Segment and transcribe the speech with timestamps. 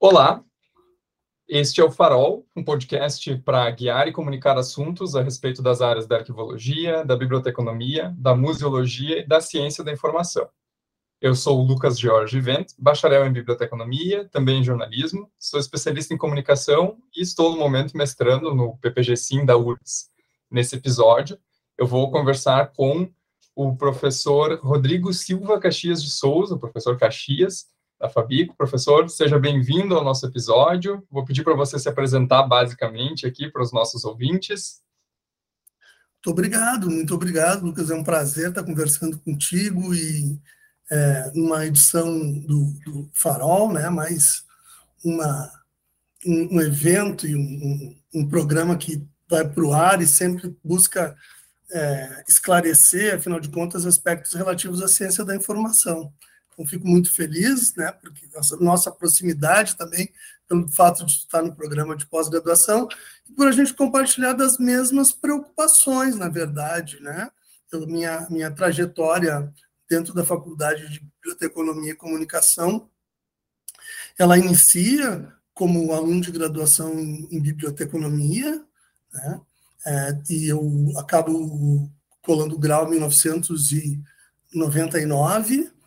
[0.00, 0.44] Olá,
[1.48, 6.06] este é o Farol, um podcast para guiar e comunicar assuntos a respeito das áreas
[6.06, 10.48] da arquivologia, da biblioteconomia, da museologia e da ciência da informação.
[11.20, 16.16] Eu sou o Lucas Jorge Vent, bacharel em biblioteconomia, também em jornalismo, sou especialista em
[16.16, 20.12] comunicação e estou no momento mestrando no PPG-Sim da URGS.
[20.48, 21.36] Nesse episódio,
[21.76, 23.12] eu vou conversar com
[23.52, 27.66] o professor Rodrigo Silva Caxias de Souza, professor Caxias,
[27.98, 28.56] da Fabico.
[28.56, 31.04] Professor, seja bem-vindo ao nosso episódio.
[31.10, 34.80] Vou pedir para você se apresentar basicamente aqui para os nossos ouvintes.
[36.16, 37.90] Muito obrigado, muito obrigado, Lucas.
[37.90, 40.38] É um prazer estar conversando contigo e
[40.90, 41.32] é,
[41.66, 43.88] edição do, do, Farol, né?
[43.90, 44.44] Mais
[45.04, 45.50] uma,
[46.24, 50.56] um, um evento e um, um, um, programa que vai para o ar e sempre
[50.64, 51.16] busca
[51.70, 56.12] é, esclarecer, afinal de contas, aspectos relativos à ciência da informação.
[56.58, 60.12] Então, fico muito feliz, né, porque nossa, nossa proximidade também,
[60.48, 62.88] pelo fato de estar no programa de pós-graduação,
[63.28, 67.30] e por a gente compartilhar das mesmas preocupações, na verdade, né,
[67.70, 69.54] pela minha, minha trajetória
[69.88, 72.90] dentro da Faculdade de Biblioteconomia e Comunicação,
[74.18, 78.64] ela inicia como aluno de graduação em, em biblioteconomia,
[79.12, 79.40] né,
[79.86, 81.88] é, e eu acabo
[82.20, 85.77] colando o grau em 1999,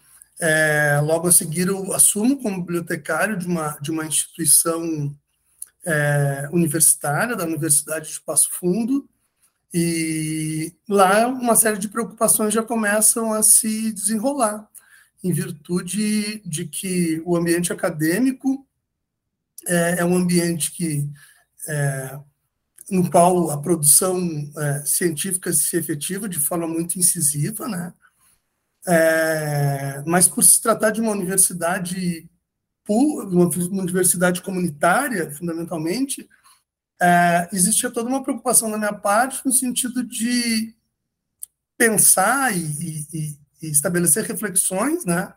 [0.42, 5.16] é, logo a seguir, eu assumo como bibliotecário de uma, de uma instituição
[5.86, 9.08] é, universitária, da Universidade de Passo Fundo,
[9.72, 14.68] e lá uma série de preocupações já começam a se desenrolar,
[15.24, 18.68] em virtude de que o ambiente acadêmico
[19.68, 21.08] é, é um ambiente que,
[21.68, 22.20] é,
[22.90, 24.20] no qual a produção
[24.58, 27.94] é, científica se efetiva de forma muito incisiva, né?
[28.88, 32.28] É, mas por se tratar de uma universidade
[32.90, 36.28] uma universidade comunitária, fundamentalmente,
[37.02, 40.76] é, existia toda uma preocupação da minha parte no sentido de
[41.78, 45.34] pensar e, e, e, estabelecer reflexões, né,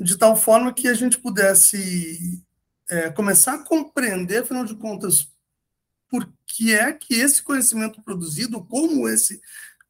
[0.00, 2.42] de tal forma que a gente pudesse
[2.90, 5.32] é, começar a compreender, afinal de contas,
[6.08, 9.40] por que é que esse conhecimento produzido, como esse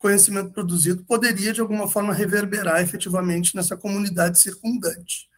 [0.04, 5.30] conhecimento produzido poderia, de alguma forma, reverberar efetivamente nessa comunidade circundante.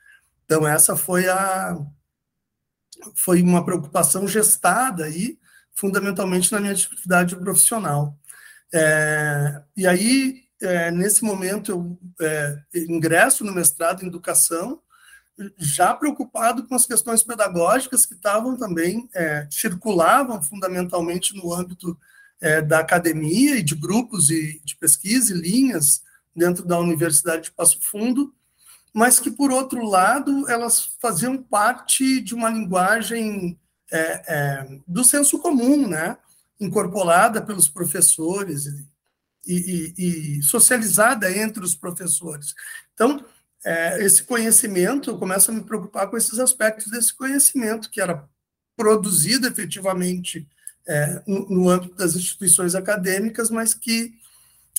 [0.44, 1.78] Então, essa foi a
[3.15, 5.38] foi uma preocupação gestada aí,
[5.72, 8.19] fundamentalmente na minha atividade profissional.
[8.75, 14.81] É, e aí, é, nesse momento, eu é, ingresso no mestrado em educação,
[15.56, 21.97] já preocupado com as questões pedagógicas que estavam também, é, circulavam fundamentalmente no âmbito
[22.41, 26.02] é, da academia e de grupos e de pesquisa e linhas
[26.34, 28.34] dentro da Universidade de Passo Fundo,
[28.92, 33.58] mas que, por outro lado, elas faziam parte de uma linguagem
[33.91, 36.16] é, é, do senso comum, né?
[36.58, 38.66] incorporada pelos professores
[39.47, 42.54] e, e, e socializada entre os professores.
[42.94, 43.24] Então,
[43.64, 48.28] é, esse conhecimento, eu começo a me preocupar com esses aspectos desse conhecimento que era
[48.76, 50.48] produzido efetivamente
[50.86, 54.14] é, no, no, âmbito das instituições acadêmicas, mas que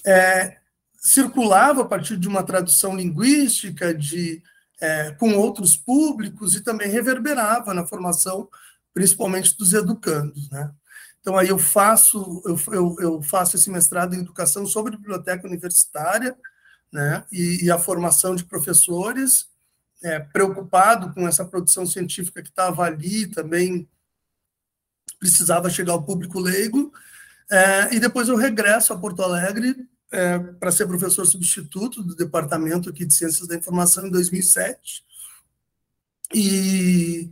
[0.05, 0.57] é,
[0.99, 4.41] circulava a partir de uma tradução linguística, de,
[4.81, 8.47] é, com outros públicos, e também reverberava na formação,
[8.93, 10.49] principalmente dos educandos.
[10.49, 10.71] Né?
[11.19, 16.35] Então, aí eu faço, eu, eu, faço esse mestrado em educação sobre biblioteca universitária
[16.91, 17.25] né?
[17.31, 19.47] e, e a formação de professores,
[20.03, 23.89] é, preocupado com essa produção científica que estava ali também
[25.19, 26.91] precisava chegar ao público leigo,
[27.49, 32.89] é, e depois eu regresso a Porto Alegre é, para ser professor substituto do departamento
[32.89, 35.05] aqui de Ciências da Informação em 2007,
[36.33, 37.29] e,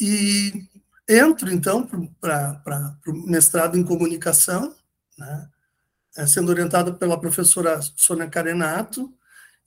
[0.00, 0.68] e
[1.08, 1.86] entro, então,
[2.20, 4.74] para o mestrado em comunicação,
[5.18, 5.48] né,
[6.16, 9.12] é, sendo orientado pela professora Sônia Carenato,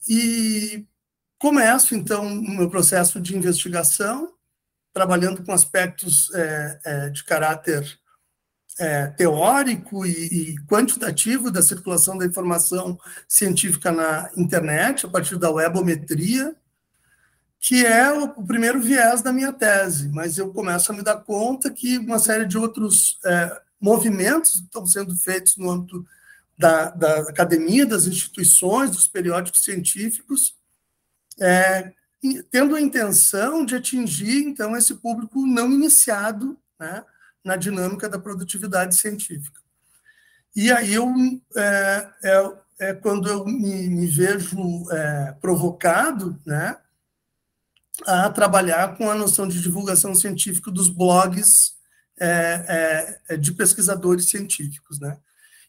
[0.07, 0.85] e
[1.37, 4.32] começo, então, o meu processo de investigação,
[4.93, 7.99] trabalhando com aspectos é, é, de caráter
[8.79, 12.97] é, teórico e, e, quantitativo da circulação da informação
[13.27, 16.55] científica na internet, a partir da webometria,
[17.59, 21.17] que é o, o primeiro viés da minha tese, mas eu começo a me dar
[21.17, 26.05] conta que uma série de outros é, movimentos estão sendo feitos no âmbito
[26.57, 30.55] da, da academia, das instituições, dos periódicos científicos,
[31.39, 31.93] é,
[32.51, 37.03] tendo a intenção de atingir, então, esse público não iniciado né,
[37.43, 39.59] na dinâmica da produtividade científica.
[40.55, 41.11] E aí eu,
[41.57, 44.57] é, é, é quando eu me, me vejo
[44.91, 46.77] é, provocado, né,
[48.05, 51.73] a trabalhar com a noção de divulgação científica dos blogs
[52.19, 55.17] é, é, de pesquisadores científicos, né?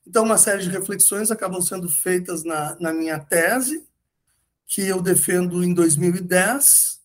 [0.07, 3.87] Então, uma série de reflexões acabam sendo feitas na, na minha tese,
[4.67, 7.01] que eu defendo em 2010,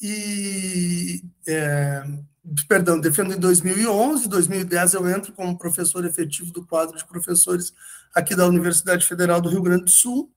[0.00, 2.04] e, é,
[2.68, 7.72] perdão, defendo em 2011, 2010 eu entro como professor efetivo do quadro de professores
[8.14, 10.32] aqui da Universidade Federal do Rio Grande do Sul,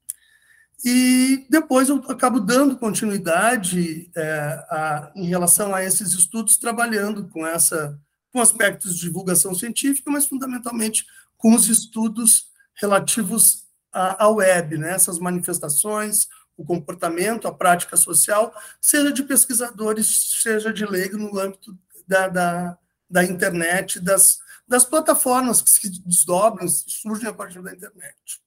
[0.83, 4.29] e depois eu acabo dando continuidade é,
[4.69, 7.99] a, em relação a esses estudos, trabalhando com essa
[8.31, 11.05] com aspectos de divulgação científica, mas fundamentalmente
[11.37, 14.93] com os estudos relativos à, web, né?
[14.93, 16.27] essas manifestações,
[16.57, 21.77] o comportamento, a prática social, seja de pesquisadores, seja de leigo no âmbito
[22.07, 22.77] da, da,
[23.09, 28.41] da internet, das, das plataformas que se desdobram, surgem a partir da internet.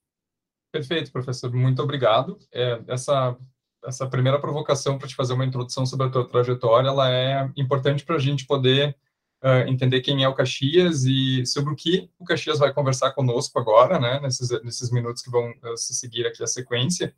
[0.73, 1.53] Perfeito, professor.
[1.53, 2.39] Muito obrigado.
[2.53, 3.37] É, essa
[3.87, 8.05] essa primeira provocação para te fazer uma introdução sobre a tua trajetória, ela é importante
[8.05, 8.97] para a gente poder
[9.43, 13.59] uh, entender quem é o Caxias e sobre o que o Caxias vai conversar conosco
[13.59, 17.15] agora, né, nesses, nesses minutos que vão uh, se seguir aqui a sequência,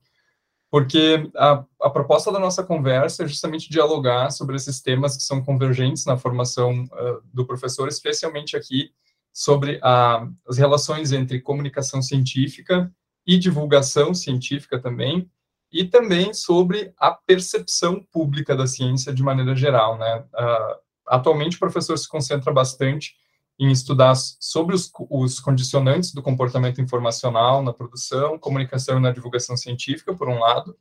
[0.71, 5.43] porque a, a proposta da nossa conversa é justamente dialogar sobre esses temas que são
[5.43, 8.91] convergentes na formação uh, do professor, especialmente aqui
[9.33, 12.91] sobre a, as relações entre comunicação científica
[13.27, 15.31] e divulgação científica também,
[15.73, 20.25] e também sobre a percepção pública da ciência de maneira geral, né?
[20.35, 20.77] Uh,
[21.07, 23.15] atualmente o professor se concentra bastante
[23.59, 29.57] em estudar sobre os, os, condicionantes do comportamento informacional na produção, comunicação e na divulgação
[29.57, 30.77] científica, por um lado,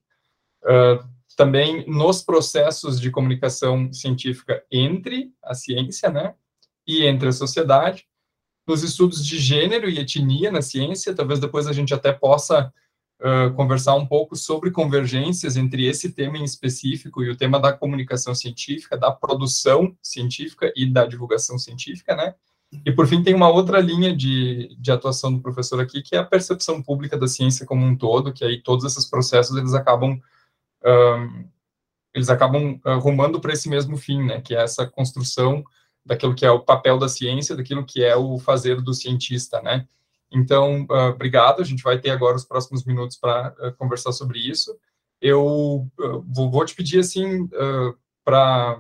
[0.64, 1.08] uh,
[1.38, 6.36] também nos processos de comunicação científica entre a ciência, né,
[6.88, 8.06] e entre a sociedade,
[8.68, 12.74] nos estudos de gênero e etnia na ciência, talvez depois a gente até possa
[13.22, 17.74] uh, conversar um pouco sobre convergências entre esse tema em específico e o tema da
[17.74, 22.36] comunicação científica, da produção científica e da divulgação científica, né?
[22.86, 26.20] E, por fim, tem uma outra linha de, de atuação do professor aqui, que é
[26.20, 30.20] a percepção pública da ciência como um todo, que aí todos esses processos, eles acabam,
[30.86, 31.48] um,
[32.14, 35.64] eles acabam rumando para esse mesmo fim, né, que é essa construção
[36.06, 39.88] daquilo que é o papel da ciência, daquilo que é o fazer do cientista, né.
[40.32, 44.40] Então, uh, obrigado, a gente vai ter agora os próximos minutos para uh, conversar sobre
[44.40, 44.76] isso.
[45.22, 47.48] Eu uh, vou, vou, te pedir, assim,
[48.24, 48.80] para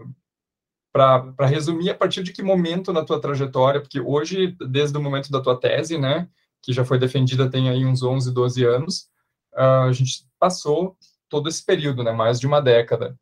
[0.96, 5.30] para resumir, a partir de que momento na tua trajetória, porque hoje, desde o momento
[5.30, 6.30] da tua tese, né,
[6.62, 9.10] que já foi defendida tem aí uns 11, 12 anos,
[9.54, 10.96] a gente passou
[11.28, 13.20] todo esse período, né, mais de uma década.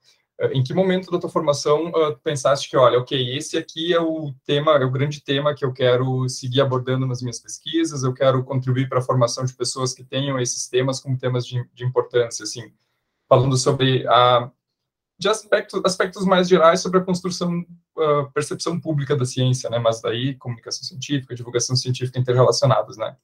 [0.52, 4.32] Em que momento da tua formação uh, pensaste que, olha, ok, esse aqui é o
[4.46, 8.44] tema, é o grande tema que eu quero seguir abordando nas minhas pesquisas, eu quero
[8.44, 12.44] contribuir para a formação de pessoas que tenham esses temas como temas de, de importância,
[12.44, 12.72] assim,
[13.28, 14.52] falando sobre a
[15.24, 17.66] de aspectos, aspectos mais gerais sobre a construção,
[17.98, 19.80] uh, percepção pública da ciência, né?
[19.80, 23.16] Mas daí comunicação científica, divulgação científica interrelacionadas, né?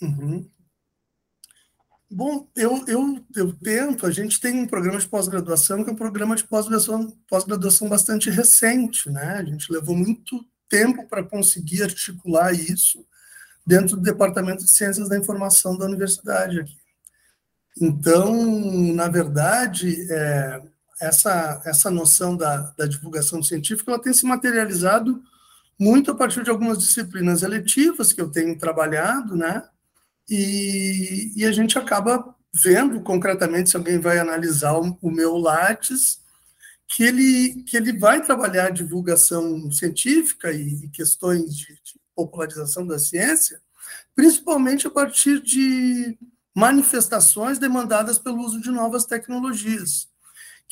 [0.00, 0.48] Uhum.
[2.10, 5.96] Bom, eu, eu, eu tento, a gente tem um programa de pós-graduação que é um
[5.96, 9.38] programa de pós-graduação pós-graduação bastante recente, né?
[9.38, 13.04] A gente levou muito tempo para conseguir articular isso
[13.66, 16.76] dentro do Departamento de Ciências da Informação da universidade aqui.
[17.80, 18.32] Então,
[18.94, 20.62] na verdade, é,
[21.00, 25.22] essa, essa noção da, da divulgação científica ela tem se materializado
[25.78, 29.68] muito a partir de algumas disciplinas eletivas que eu tenho trabalhado, né?
[30.28, 36.20] E, e a gente acaba vendo concretamente, se alguém vai analisar o, o meu Lattes,
[36.86, 42.98] que ele, que ele vai trabalhar divulgação científica e, e questões de, de popularização da
[42.98, 43.60] ciência,
[44.14, 46.16] principalmente a partir de
[46.54, 50.11] manifestações demandadas pelo uso de novas tecnologias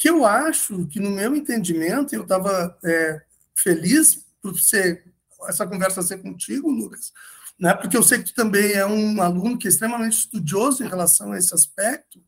[0.00, 3.20] que eu acho que, no meu entendimento, eu estava é,
[3.54, 5.04] feliz por ser
[5.46, 7.12] essa conversa ser contigo, Lucas,
[7.58, 7.74] né?
[7.74, 11.32] porque eu sei que tu também é um aluno que é extremamente estudioso em relação
[11.32, 12.18] a esse aspecto,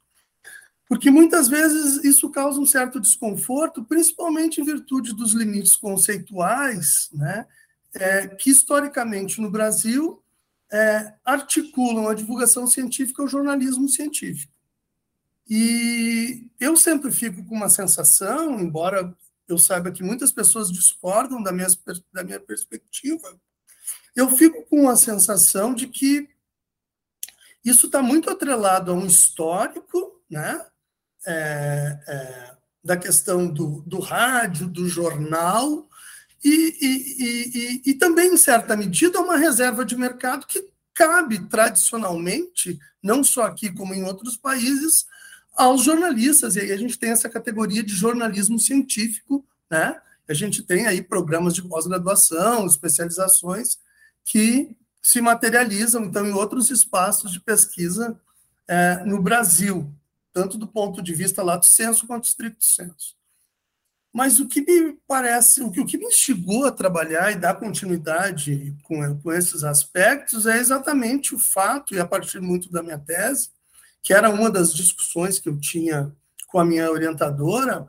[0.86, 7.46] porque muitas vezes isso causa um certo desconforto, principalmente em virtude dos limites conceituais, né?
[7.94, 10.22] É, que historicamente no Brasil
[10.70, 14.52] é, articulam a divulgação científica ao jornalismo científico.
[15.54, 19.14] E eu sempre fico com uma sensação, embora
[19.46, 21.68] eu saiba que muitas pessoas discordam da minha,
[22.10, 23.38] da minha perspectiva,
[24.16, 26.26] eu fico com a sensação de que
[27.62, 30.64] isso está muito atrelado a um histórico, né?
[31.26, 35.86] É, é, da questão do, do rádio, do jornal,
[36.42, 42.80] e, e, e, e, também, em certa medida, uma reserva de mercado que cabe tradicionalmente,
[43.02, 45.04] não só aqui como em outros países,
[45.54, 50.00] aos jornalistas, e aí a gente tem essa categoria de jornalismo científico, né?
[50.28, 53.78] A gente tem aí programas de pós-graduação, especializações
[54.24, 58.18] que se materializam, então, em outros espaços de pesquisa
[58.68, 59.92] é, no Brasil,
[60.32, 63.16] tanto do ponto de vista lato senso quanto estricto senso.
[64.12, 67.54] Mas o que me parece, o que, o que me instigou a trabalhar e dar
[67.54, 72.98] continuidade com, com esses aspectos é exatamente o fato, e a partir muito da minha
[72.98, 73.50] tese,
[74.02, 76.12] que era uma das discussões que eu tinha
[76.48, 77.88] com a minha orientadora,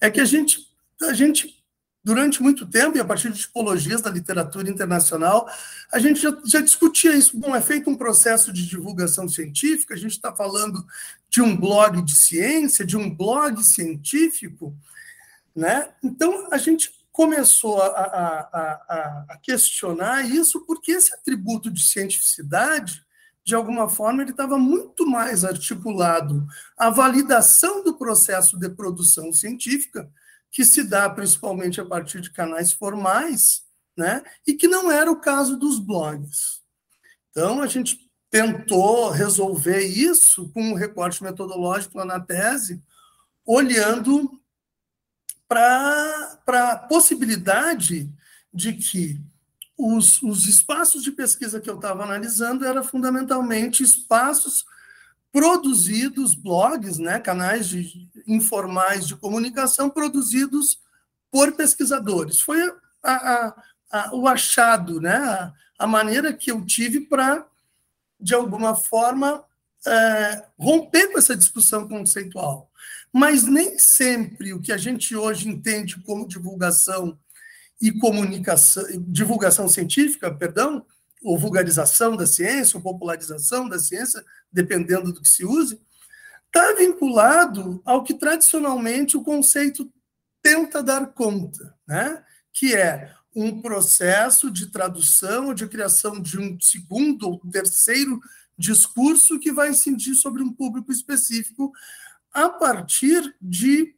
[0.00, 0.68] é que a gente,
[1.02, 1.64] a gente
[2.04, 5.48] durante muito tempo, e a partir de tipologias da literatura internacional,
[5.90, 7.38] a gente já, já, discutia isso.
[7.38, 10.84] Bom, é feito um processo de divulgação científica, a gente está falando
[11.30, 14.76] de um blog de ciência, de um blog científico,
[15.56, 15.88] né?
[16.02, 23.02] Então, a gente começou a, a, a, a questionar isso porque esse atributo de cientificidade,
[23.44, 26.46] de alguma forma, ele estava muito mais articulado
[26.78, 30.10] à validação do processo de produção científica,
[30.50, 33.62] que se dá principalmente a partir de canais formais,
[33.96, 34.22] né?
[34.46, 36.62] E que não era o caso dos blogs.
[37.30, 42.82] Então, a gente tentou resolver isso com um recorte metodológico lá na tese,
[43.44, 44.40] olhando
[45.46, 48.10] para a possibilidade
[48.52, 49.20] de que
[49.76, 54.64] os, os espaços de pesquisa que eu estava analisando eram fundamentalmente espaços
[55.32, 60.78] produzidos, blogs, né, canais de, informais de comunicação produzidos
[61.30, 62.38] por pesquisadores.
[62.38, 62.62] Foi
[63.02, 67.44] a, a, a, o achado, né, a, maneira que eu tive para,
[68.20, 69.44] de alguma forma,
[69.84, 72.70] é, romper com essa discussão conceitual.
[73.12, 77.18] Mas nem sempre o que a gente hoje entende como divulgação
[77.84, 80.86] e comunicação, divulgação científica, perdão,
[81.22, 85.78] ou vulgarização da ciência, ou popularização da ciência, dependendo do que se use,
[86.46, 89.92] está vinculado ao que tradicionalmente o conceito
[90.42, 92.24] tenta dar conta, né?
[92.54, 98.18] que é um processo de tradução ou de criação de um segundo ou terceiro
[98.56, 101.70] discurso que vai incidir sobre um público específico
[102.32, 103.94] a partir de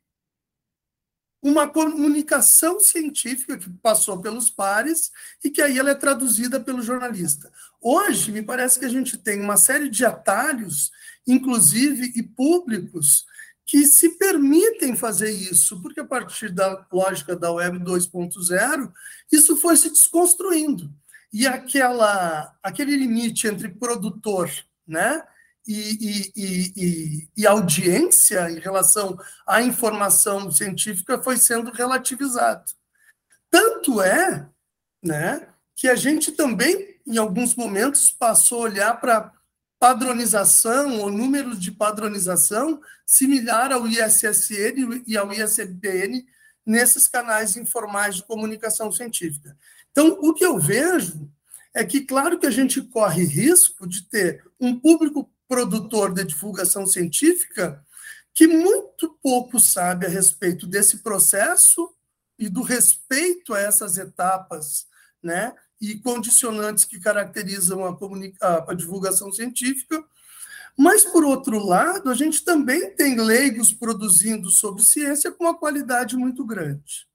[1.47, 5.13] uma comunicação científica que passou pelos pares
[5.45, 7.53] e que aí ela é traduzida pelo jornalista.
[7.81, 10.91] Hoje, me parece que a gente tem uma série de atalhos,
[11.25, 13.25] inclusive e públicos,
[13.65, 18.93] que se permitem fazer isso, porque a partir da lógica da Web 2.0,
[19.31, 20.93] isso foi se desconstruindo.
[21.33, 24.51] E aquela, aquele limite entre produtor
[24.85, 25.23] né,
[25.67, 32.73] e, e, e, e, audiência em relação à informação científica foi sendo relativizado.
[33.51, 34.49] Tanto é
[35.03, 39.33] né, que a gente também, em alguns momentos, passou a olhar para
[39.79, 46.27] padronização ou números de padronização similar ao ISSN e ao ISBN
[46.65, 49.57] nesses canais informais de comunicação científica.
[49.93, 51.31] Então, o que eu vejo
[51.73, 56.87] é que, claro que a gente corre risco de ter um público produtor de divulgação
[56.87, 57.85] científica
[58.37, 61.91] que muito pouco sabe a respeito desse processo
[62.39, 64.87] e do respeito a essas etapas,
[65.23, 67.97] né, e condicionantes que caracterizam a,
[68.43, 70.05] a, a divulgação científica.
[70.77, 76.15] Mas, por outro lado, a gente também tem leigos produzindo sobre ciência com uma qualidade
[76.15, 77.07] muito grande.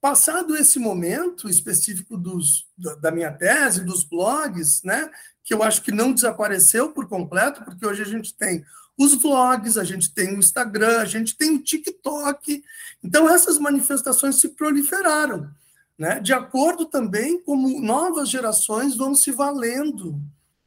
[0.00, 2.66] Passado esse momento específico dos,
[3.00, 5.10] da minha tese, dos blogs, né,
[5.42, 8.64] que eu acho que não desapareceu por completo, porque hoje a gente tem
[8.96, 12.62] os vlogs, a gente tem o Instagram, a gente tem o TikTok.
[13.02, 15.50] Então, essas manifestações se proliferaram,
[15.98, 20.20] né, de acordo também como novas gerações vão se valendo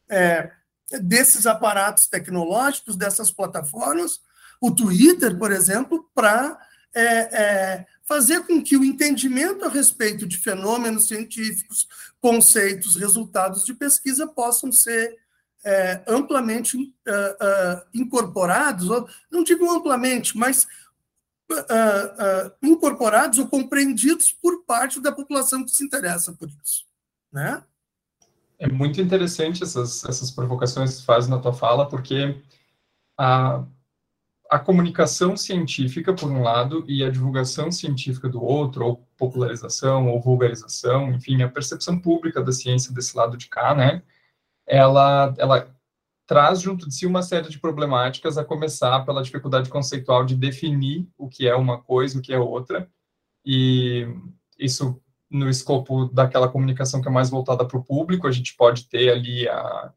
[0.10, 0.52] é,
[1.02, 4.20] desses aparatos tecnológicos, dessas plataformas,
[4.60, 6.60] o Twitter, por exemplo, para
[6.94, 11.88] é, é, fazer com que o entendimento a respeito de fenômenos científicos,
[12.20, 15.18] conceitos, resultados de pesquisa possam ser
[15.64, 20.68] é, amplamente uh, uh, incorporados, ou, não digo amplamente, mas
[21.52, 26.86] uh, incorporados ou compreendidos por parte da população que se interessa por isso.
[27.32, 27.64] Né?
[28.58, 32.42] É muito interessante essas, essas provocações que faz na tua fala, porque
[33.18, 33.64] a
[34.52, 40.20] a comunicação científica, por um lado, e a divulgação científica do outro, ou popularização, ou
[40.20, 44.04] vulgarização, enfim, a percepção pública da ciência desse lado de cá, né,
[44.68, 45.74] ela, ela
[46.28, 51.08] traz junto de si uma série de problemáticas, a começar pela dificuldade conceitual de definir
[51.18, 52.90] o que é uma coisa, o que é outra,
[53.46, 54.06] e
[54.60, 58.90] isso no escopo daquela comunicação que é mais voltada para o público, a gente pode
[58.90, 59.94] ter ali a,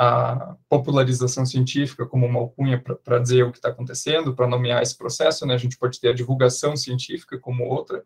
[0.00, 4.96] a popularização científica como uma alcunha para dizer o que está acontecendo, para nomear esse
[4.96, 5.54] processo, né?
[5.54, 8.04] A gente pode ter a divulgação científica como outra,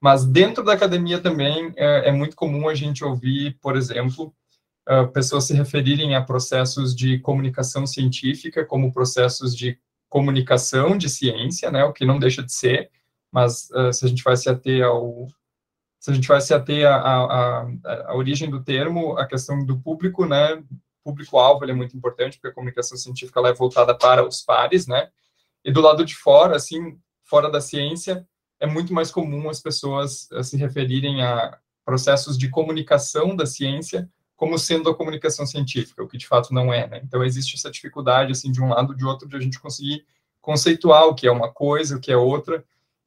[0.00, 4.34] mas dentro da academia também é, é muito comum a gente ouvir, por exemplo,
[4.88, 11.70] uh, pessoas se referirem a processos de comunicação científica como processos de comunicação de ciência,
[11.70, 11.84] né?
[11.84, 12.90] O que não deixa de ser,
[13.30, 15.28] mas uh, se a gente vai se ater ao
[16.00, 17.66] se a gente vai se ater à,
[18.14, 20.62] origem do termo, a questão do público, né,
[21.04, 25.10] público-alvo é muito importante, porque a comunicação científica ela é voltada para os pares, né,
[25.64, 28.26] e do lado de fora, assim, fora da ciência,
[28.58, 34.08] é muito mais comum as pessoas uh, se referirem a processos de comunicação da ciência
[34.36, 37.00] como sendo a comunicação científica, o que de fato não é, né?
[37.04, 40.04] Então existe essa dificuldade, assim, de um lado ou de outro, de a gente conseguir
[40.40, 42.64] conceituar o que é uma coisa, o que é outra,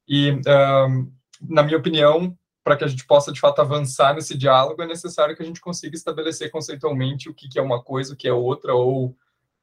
[0.07, 1.11] e, uh,
[1.41, 2.35] na minha opinião,
[2.67, 5.61] para que a gente possa, de fato, avançar nesse diálogo, é necessário que a gente
[5.61, 9.15] consiga estabelecer conceitualmente o que, que é uma coisa, o que é outra, ou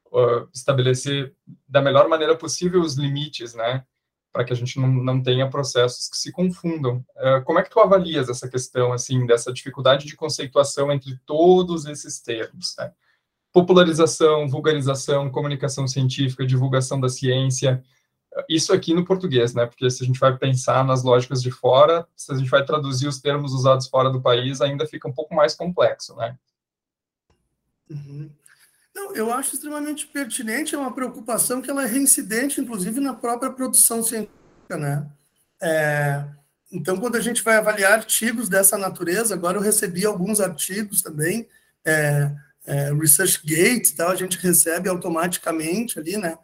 [0.07, 1.35] uh, estabelecer
[1.69, 3.85] da melhor maneira possível os limites, né?
[4.33, 7.05] Para que a gente não, não tenha processos que se confundam.
[7.15, 11.85] Uh, como é que tu avalias essa questão, assim, dessa dificuldade de conceituação entre todos
[11.85, 12.91] esses termos, né?
[13.53, 17.85] Popularização, vulgarização, comunicação científica, divulgação da ciência,
[18.49, 19.67] isso aqui no português, né?
[19.67, 23.07] Porque se a gente vai pensar nas lógicas de fora, se a gente vai traduzir
[23.07, 26.37] os termos usados fora do país, ainda fica um pouco mais complexo, né?
[27.91, 28.31] Uhum.
[28.95, 33.51] Não, eu acho extremamente pertinente, é uma preocupação que ela é reincidente, inclusive, na própria
[33.51, 35.07] produção científica, né?
[35.61, 36.25] É,
[36.73, 41.49] então, quando a gente vai avaliar artigos dessa natureza, agora eu recebi alguns artigos também,
[41.85, 42.31] é,
[42.67, 46.39] é, ResearchGate, tal, a gente recebe automaticamente ali, né?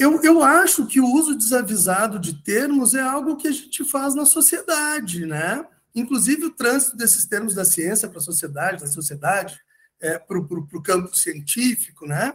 [0.00, 4.14] Eu, eu acho que o uso desavisado de termos é algo que a gente faz
[4.14, 5.62] na sociedade, né?
[5.94, 9.60] Inclusive o trânsito desses termos da ciência para a sociedade, da sociedade
[10.00, 12.34] é, para o campo científico, né?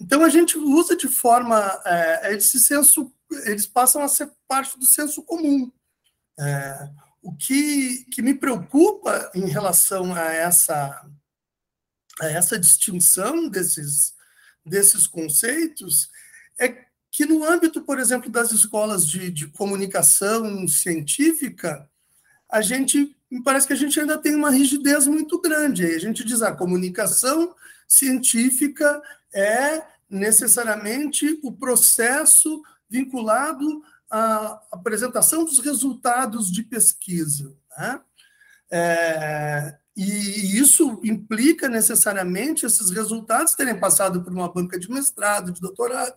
[0.00, 3.14] Então a gente usa de forma é, esse senso,
[3.44, 5.70] eles passam a ser parte do senso comum.
[6.36, 6.90] É,
[7.22, 11.08] o que, que me preocupa em relação a essa
[12.20, 14.14] a essa distinção desses
[14.66, 16.10] desses conceitos
[16.58, 21.88] é que no âmbito, por exemplo, das escolas de, de comunicação científica,
[22.50, 25.84] a gente me parece que a gente ainda tem uma rigidez muito grande.
[25.84, 27.54] A gente diz a comunicação
[27.86, 29.02] científica
[29.34, 37.54] é necessariamente o processo vinculado à apresentação dos resultados de pesquisa.
[37.76, 38.00] Né?
[38.70, 45.60] É, e isso implica necessariamente esses resultados terem passado por uma banca de mestrado, de
[45.60, 46.16] doutorado,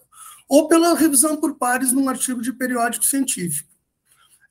[0.52, 3.70] ou pela revisão por pares num artigo de periódico científico.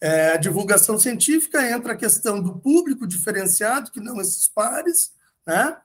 [0.00, 5.12] É, a divulgação científica entra a questão do público diferenciado, que não esses pares,
[5.46, 5.76] né?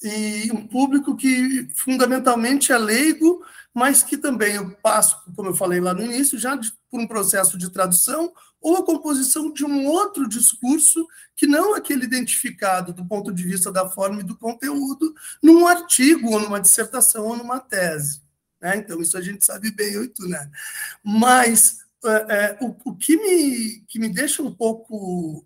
[0.00, 5.80] e um público que fundamentalmente é leigo, mas que também eu passo, como eu falei
[5.80, 9.88] lá no início, já de, por um processo de tradução ou a composição de um
[9.88, 15.12] outro discurso que não aquele identificado do ponto de vista da forma e do conteúdo
[15.42, 18.23] num artigo ou numa dissertação ou numa tese.
[18.64, 18.78] Né?
[18.78, 20.50] Então, isso a gente sabe bem, eu e tu, né?
[21.04, 25.44] Mas é, é, o, o que, me, que me deixa um pouco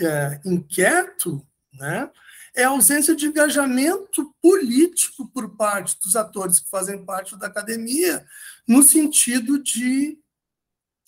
[0.00, 2.10] é, inquieto né,
[2.56, 8.26] é a ausência de engajamento político por parte dos atores que fazem parte da academia,
[8.66, 10.18] no sentido de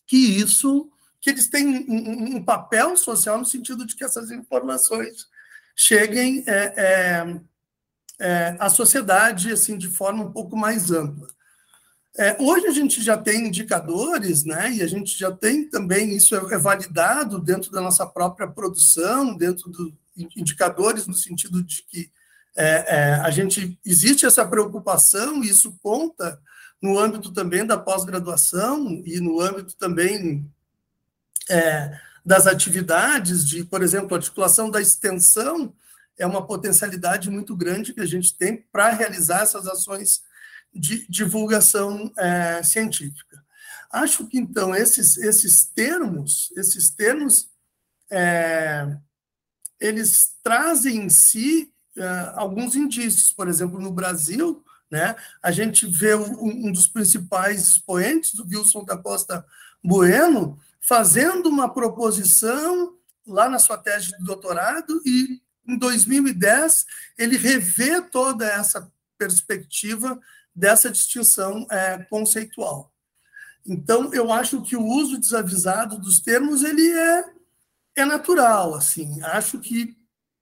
[0.06, 0.88] que isso,
[1.20, 5.26] que eles têm um, um papel social no sentido de que essas informações
[5.74, 7.40] cheguem é, é,
[8.20, 11.36] é, à sociedade assim de forma um pouco mais ampla.
[12.18, 16.34] É, hoje a gente já tem indicadores, né, e a gente já tem também, isso
[16.34, 19.92] é, é validado dentro da nossa própria produção, dentro dos
[20.36, 22.10] indicadores, no sentido de que
[22.56, 26.40] é, é, a gente existe essa preocupação, e isso conta
[26.82, 30.44] no âmbito também da pós-graduação e no âmbito também
[31.48, 35.72] é, das atividades de, por exemplo, articulação da extensão
[36.18, 40.26] é uma potencialidade muito grande que a gente tem para realizar essas ações
[40.74, 43.44] de divulgação é, científica.
[43.90, 47.48] Acho que, então, esses, esses termos, esses termos,
[48.10, 48.96] é,
[49.80, 53.32] eles trazem em si é, alguns indícios.
[53.32, 58.84] Por exemplo, no Brasil, né, a gente vê um, um dos principais expoentes, o Wilson
[58.84, 59.44] da Costa
[59.82, 62.94] Bueno, fazendo uma proposição
[63.26, 70.18] lá na sua tese de doutorado e, em 2010, ele revê toda essa perspectiva
[70.58, 72.92] dessa distinção é, conceitual.
[73.64, 77.24] Então, eu acho que o uso desavisado dos termos ele é,
[77.96, 78.74] é natural.
[78.74, 79.96] Assim, acho que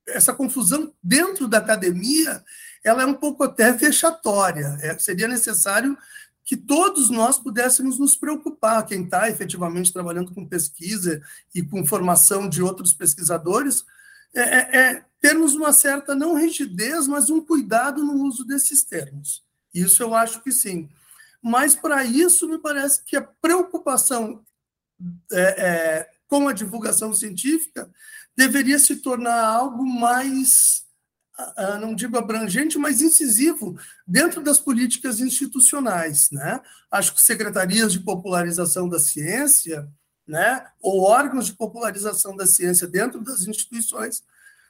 [0.07, 2.43] essa confusão dentro da academia
[2.83, 4.77] ela é um pouco até vexatória.
[4.81, 5.97] É, seria necessário
[6.43, 11.21] que todos nós pudéssemos nos preocupar, quem está efetivamente trabalhando com pesquisa
[11.53, 13.83] e com formação de outros pesquisadores,
[14.33, 19.46] é, é, é, termos uma certa não rigidez, mas um cuidado no uso desses termos.
[19.79, 20.89] Isso eu acho que sim.
[21.41, 24.43] Mas para isso me parece que a preocupação
[25.31, 27.89] é, é, com a divulgação científica
[28.35, 30.85] deveria se tornar algo mais
[31.79, 36.31] não digo abrangente, mas incisivo dentro das políticas institucionais.
[36.31, 36.59] Né?
[36.89, 39.87] Acho que secretarias de popularização da ciência,
[40.27, 44.23] né, ou órgãos de popularização da ciência dentro das instituições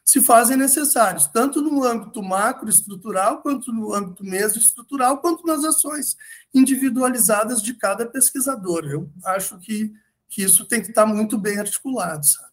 [0.07, 6.15] se fazem necessários, tanto no âmbito macroestrutural, quanto no âmbito mesoestrutural, quanto nas ações
[6.53, 8.85] individualizadas de cada pesquisador.
[8.85, 9.91] Eu acho que,
[10.29, 12.47] que isso tem que estar muito bem articulado, sabe?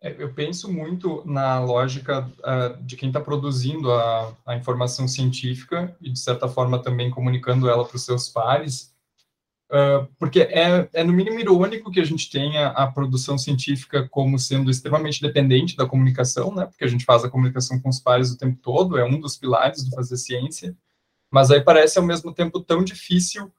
[0.00, 5.96] É, eu penso muito na lógica uh, de quem está produzindo a, a, informação científica
[6.00, 8.93] e, de certa forma, também comunicando ela para os seus pares,
[9.74, 14.38] uh, porque é, é, no mínimo, irônico que a gente tenha a produção científica como
[14.38, 18.30] sendo extremamente dependente da comunicação, né, porque a gente faz a comunicação com os pares
[18.30, 20.76] o tempo todo, é um dos pilares do fazer ciência,
[21.30, 23.52] mas aí parece, ao mesmo tempo, tão difícil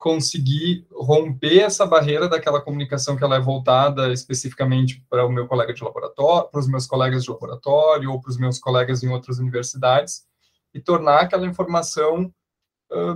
[0.00, 5.74] conseguir romper essa barreira daquela comunicação que ela é voltada especificamente para o meu colega
[5.74, 9.38] de laboratório, para os meus colegas de laboratório ou para os meus colegas em outras
[9.38, 10.22] universidades
[10.72, 12.32] e tornar aquela informação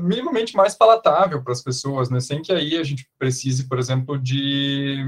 [0.01, 2.21] minimamente mais palatável para as pessoas, né?
[2.21, 5.05] Sem que aí a gente precise, por exemplo, de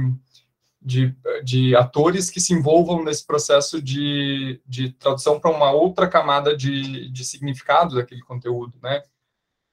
[0.87, 6.57] de, de atores que se envolvam nesse processo de, de tradução para uma outra camada
[6.57, 9.03] de, de significado daquele conteúdo, né?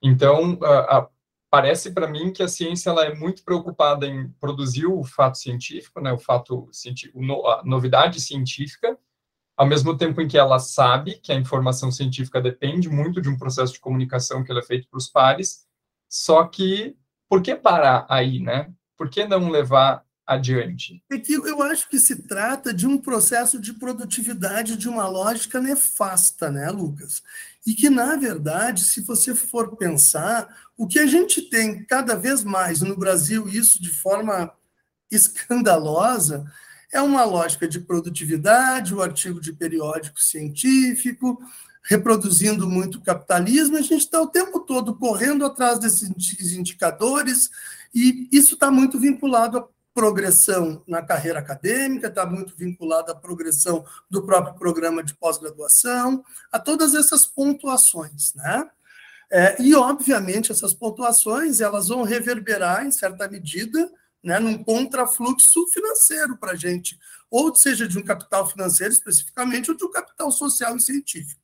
[0.02, 1.08] Então, a,
[1.52, 6.02] parece para mim que a ciência ela é muito preocupada em produzir o fato científico,
[6.02, 6.68] né, o fato
[7.46, 8.98] a novidade científica,
[9.56, 13.38] ao mesmo tempo em que ela sabe que a informação científica depende muito de um
[13.38, 15.66] processo de comunicação que é feito para os pares,
[16.10, 16.96] só que
[17.30, 18.72] por que parar aí, né?
[18.98, 21.04] Por que não levar adiante?
[21.12, 25.60] É que eu acho que se trata de um processo de produtividade de uma lógica
[25.60, 27.22] nefasta, né, Lucas?
[27.66, 32.44] E que, na verdade, se você for pensar, o que a gente tem cada vez
[32.44, 34.52] mais no Brasil, isso de forma
[35.12, 36.46] escandalosa,
[36.94, 41.42] é uma lógica de produtividade, o artigo de periódico científico,
[41.84, 47.50] reproduzindo muito capitalismo, a gente está o tempo todo correndo atrás desses indicadores,
[47.94, 53.84] e isso está muito vinculado à progressão na carreira acadêmica, está muito vinculado à progressão
[54.10, 58.70] do próprio programa de pós-graduação, a todas essas pontuações, né?
[59.32, 63.92] É, e, obviamente, essas pontuações elas vão reverberar, em certa medida,
[64.24, 66.98] né, num contrafluxo financeiro para a gente,
[67.30, 71.42] ou seja, de um capital financeiro especificamente, ou de um capital social e científico.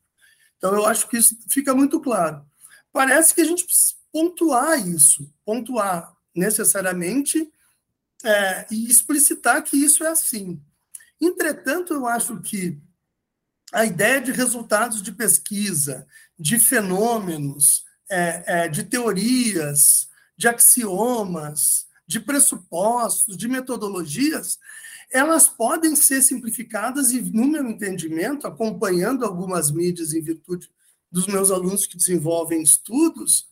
[0.57, 2.45] Então, eu acho que isso fica muito claro.
[2.91, 7.51] Parece que a gente precisa pontuar isso, pontuar necessariamente
[8.23, 10.61] é, e explicitar que isso é assim.
[11.21, 12.79] Entretanto, eu acho que
[13.71, 22.19] a ideia de resultados de pesquisa, de fenômenos, é, é, de teorias, de axiomas, de
[22.19, 24.57] pressupostos, de metodologias,
[25.11, 30.71] elas podem ser simplificadas e, no meu entendimento, acompanhando algumas mídias em virtude
[31.11, 33.47] dos meus alunos que desenvolvem estudos,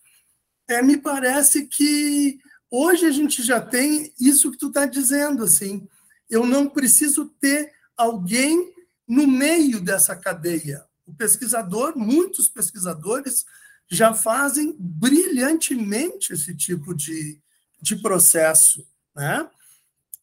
[0.67, 2.39] é, me parece que
[2.71, 5.87] hoje a gente já tem isso que tu está dizendo, assim,
[6.27, 8.73] eu não preciso ter alguém
[9.07, 10.83] no meio dessa cadeia.
[11.05, 13.45] O pesquisador, muitos pesquisadores
[13.87, 17.39] já fazem brilhantemente esse tipo de,
[17.81, 18.85] de processo,
[19.15, 19.49] né?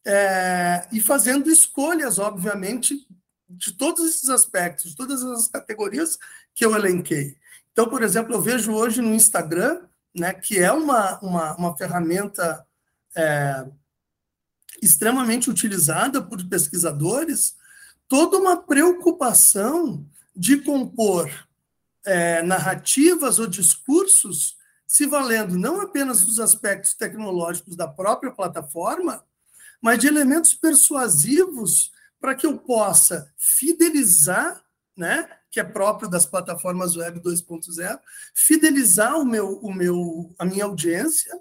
[0.07, 3.07] É, e fazendo escolhas, obviamente,
[3.49, 6.17] de todos esses aspectos, de todas as categorias
[6.53, 7.35] que eu elenquei.
[7.71, 9.81] Então, por exemplo, eu vejo hoje no Instagram,
[10.15, 12.65] né, que é uma, uma, uma ferramenta
[13.15, 13.65] é,
[14.81, 17.55] extremamente utilizada por pesquisadores,
[18.07, 21.29] toda uma preocupação de compor
[22.05, 24.55] é, narrativas ou discursos
[24.87, 29.23] se valendo não apenas dos aspectos tecnológicos da própria plataforma,
[29.81, 34.63] mas de elementos persuasivos para que eu possa fidelizar,
[34.97, 37.99] né, que é próprio das plataformas web 2.0,
[38.33, 41.31] fidelizar o meu, o meu, a minha audiência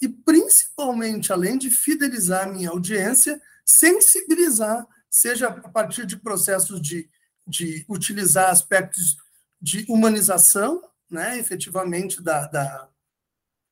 [0.00, 7.10] e principalmente, além de fidelizar a minha audiência, sensibilizar seja a partir de processos de,
[7.46, 9.16] de utilizar aspectos
[9.60, 12.88] de humanização, né, efetivamente, da, da,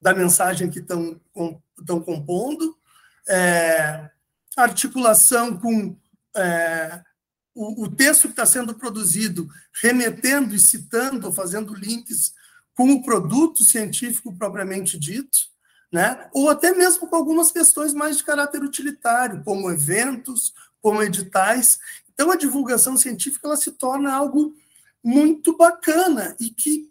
[0.01, 1.21] da mensagem que estão
[2.05, 2.77] compondo,
[3.29, 4.11] é,
[4.57, 5.97] articulação com
[6.37, 7.03] é,
[7.55, 9.49] o, o texto que está sendo produzido
[9.83, 12.33] remetendo e citando, fazendo links
[12.75, 15.39] com o produto científico propriamente dito,
[15.93, 16.29] né?
[16.33, 21.79] ou até mesmo com algumas questões mais de caráter utilitário, como eventos, como editais.
[22.13, 24.55] Então, a divulgação científica ela se torna algo
[25.03, 26.89] muito bacana e que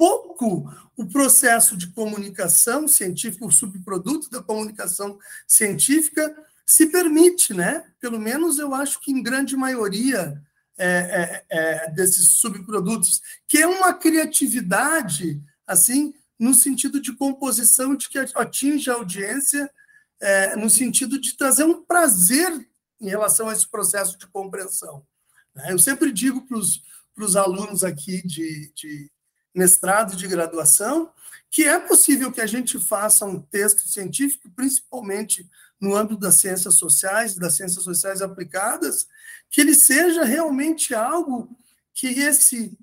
[0.00, 6.34] pouco o processo de comunicação científica, o subproduto da comunicação científica,
[6.64, 7.84] se permite, né?
[8.00, 10.40] Pelo menos eu acho que em grande maioria
[10.78, 18.08] é, é, é, desses subprodutos, que é uma criatividade, assim, no sentido de composição de
[18.08, 19.70] que atinge a audiência,
[20.18, 22.50] é, no sentido de trazer um prazer
[22.98, 25.06] em relação a esse processo de compreensão.
[25.54, 25.72] Né?
[25.72, 29.10] Eu sempre digo para os alunos aqui de, de
[29.54, 31.12] mestrado de graduação
[31.50, 36.74] que é possível que a gente faça um texto científico, principalmente no âmbito das ciências
[36.74, 39.08] sociais, das ciências sociais aplicadas,
[39.50, 41.50] que ele seja realmente algo
[41.92, 42.78] que esse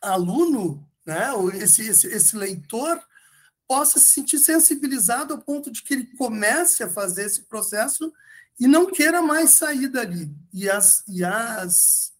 [0.00, 3.02] aluno, né, ou esse, esse, esse leitor,
[3.66, 8.12] possa se sentir sensibilizado ao ponto de que ele comece a fazer esse processo
[8.60, 10.30] e não queira mais sair dali.
[10.52, 12.12] E as, e as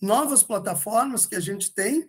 [0.00, 2.08] novas plataformas que a gente tem,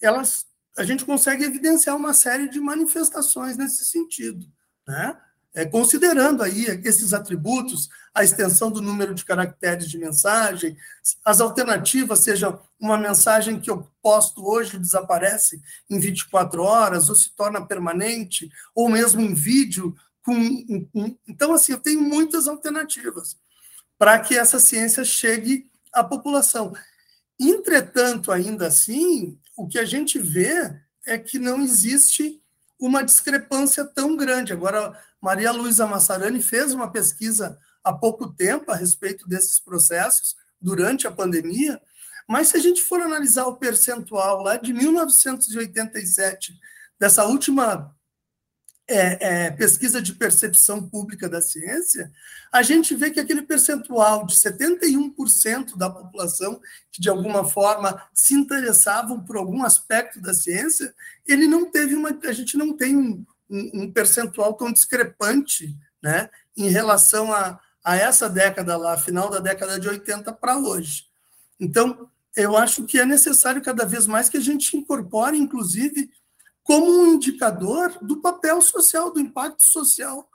[0.00, 4.46] elas, a gente consegue evidenciar uma série de manifestações nesse sentido,
[4.86, 5.16] né?
[5.58, 10.76] é, considerando aí esses atributos, a extensão do número de caracteres de mensagem,
[11.24, 17.30] as alternativas, seja uma mensagem que eu posto hoje desaparece em 24 horas, ou se
[17.34, 19.96] torna permanente, ou mesmo em vídeo.
[20.22, 23.36] Com, então, assim, eu tenho muitas alternativas
[23.98, 26.72] para que essa ciência chegue à população.
[27.40, 30.72] Entretanto, ainda assim, o que a gente vê
[31.04, 32.40] é que não existe
[32.78, 34.52] uma discrepância tão grande.
[34.52, 41.08] Agora, Maria Luísa Massarani fez uma pesquisa há pouco tempo a respeito desses processos durante
[41.08, 41.80] a pandemia,
[42.28, 46.52] mas se a gente for analisar o percentual lá de 1987,
[46.98, 47.92] dessa última
[48.88, 52.10] é, é, pesquisa de percepção pública da ciência,
[52.50, 56.58] a gente vê que aquele percentual de 71% da população
[56.90, 60.94] que de alguma forma se interessavam por algum aspecto da ciência,
[61.26, 66.70] ele não teve uma, a gente não tem um, um, percentual tão discrepante né, em
[66.70, 71.04] relação a, a essa década lá, final da década de 80 para hoje.
[71.60, 76.10] Então, eu acho que é necessário cada vez mais que a gente incorpore, inclusive,
[76.68, 80.28] como um indicador do papel social, do impacto social.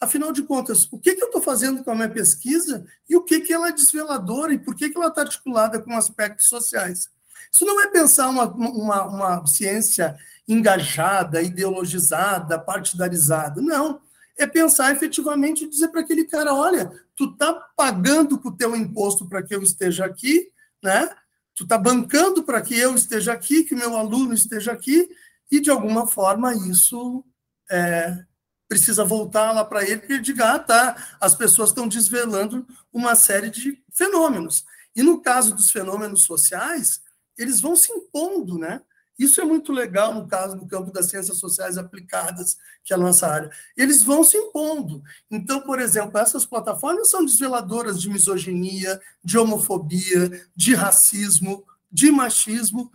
[0.00, 3.24] Afinal de contas, o que, que eu estou fazendo com a minha pesquisa e o
[3.24, 7.10] que, que ela é desveladora e por que, que ela está articulada com aspectos sociais?
[7.50, 13.60] Isso não é pensar uma, uma, uma ciência engajada, ideologizada, partidarizada.
[13.60, 14.00] Não.
[14.38, 18.76] É pensar efetivamente e dizer para aquele cara: olha, tu está pagando com o teu
[18.76, 21.10] imposto para que eu esteja aqui, né?
[21.52, 25.10] Tu está bancando para que eu esteja aqui, que o meu aluno esteja aqui,
[25.50, 27.24] e de alguma forma isso
[27.70, 28.24] é,
[28.68, 33.50] precisa voltar lá para ele, ele diga: ah, tá, as pessoas estão desvelando uma série
[33.50, 34.64] de fenômenos.
[34.94, 37.00] E no caso dos fenômenos sociais,
[37.36, 38.80] eles vão se impondo, né?
[39.18, 42.98] Isso é muito legal no caso do campo das ciências sociais aplicadas, que é a
[42.98, 43.50] nossa área.
[43.76, 45.02] Eles vão se impondo.
[45.30, 52.90] Então, por exemplo, essas plataformas são desveladoras de misoginia, de homofobia, de racismo, de machismo,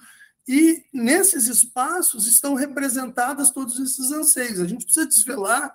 [0.47, 4.60] e nesses espaços estão representadas todos esses anseios.
[4.60, 5.73] A gente precisa desvelar,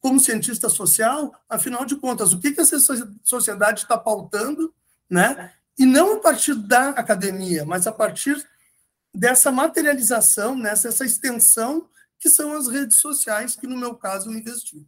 [0.00, 2.78] como cientista social, afinal de contas, o que, que essa
[3.24, 4.72] sociedade está pautando,
[5.08, 5.52] né?
[5.78, 8.46] E não a partir da academia, mas a partir
[9.12, 14.34] dessa materialização, nessa essa extensão que são as redes sociais, que no meu caso eu
[14.36, 14.86] investi.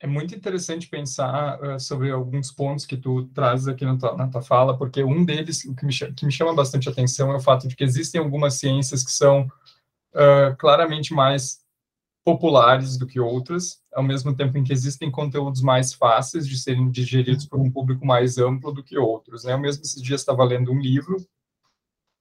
[0.00, 4.28] É muito interessante pensar uh, sobre alguns pontos que tu trazes aqui na tua, na
[4.28, 7.66] tua fala, porque um deles que me, que me chama bastante atenção é o fato
[7.66, 9.42] de que existem algumas ciências que são
[10.14, 11.58] uh, claramente mais
[12.24, 16.90] populares do que outras, ao mesmo tempo em que existem conteúdos mais fáceis de serem
[16.90, 19.44] digeridos por um público mais amplo do que outros.
[19.44, 19.54] Né?
[19.54, 21.16] Eu mesmo esses dias estava lendo um livro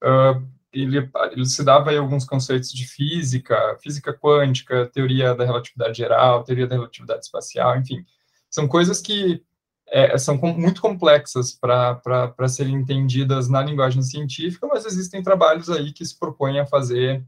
[0.03, 6.43] uh, ele, ele dava aí alguns conceitos de física, física quântica, teoria da relatividade geral,
[6.43, 8.05] teoria da relatividade espacial, enfim,
[8.49, 9.43] são coisas que
[9.89, 15.93] é, são com, muito complexas para serem entendidas na linguagem científica, mas existem trabalhos aí
[15.93, 17.23] que se propõem a fazer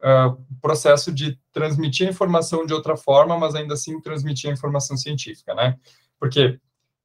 [0.00, 4.52] uh, o processo de transmitir a informação de outra forma, mas ainda assim transmitir a
[4.54, 5.78] informação científica, né?
[6.18, 6.58] Porque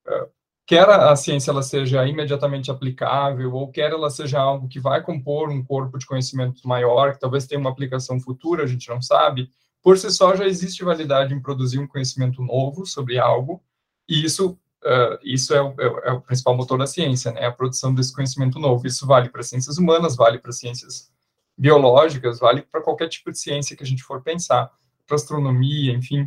[0.08, 0.30] uh,
[0.66, 5.50] quer a ciência ela seja imediatamente aplicável ou quer ela seja algo que vai compor
[5.50, 9.50] um corpo de conhecimento maior, que talvez tenha uma aplicação futura, a gente não sabe,
[9.82, 13.62] por si só já existe validade em produzir um conhecimento novo sobre algo,
[14.08, 17.46] e isso uh, isso é o, é, é o, principal motor da ciência, né?
[17.46, 18.86] A produção desse conhecimento novo.
[18.86, 21.12] Isso vale para ciências humanas, vale para ciências
[21.58, 24.72] biológicas, vale para qualquer tipo de ciência que a gente for pensar,
[25.08, 26.24] para astronomia, enfim.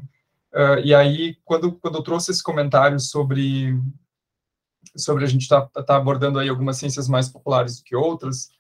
[0.53, 3.79] Uh, e aí, quando, quando eu trouxe esse comentário sobre
[4.97, 8.51] sobre a gente estar tá, tá abordando aí algumas ciências mais populares do que outras,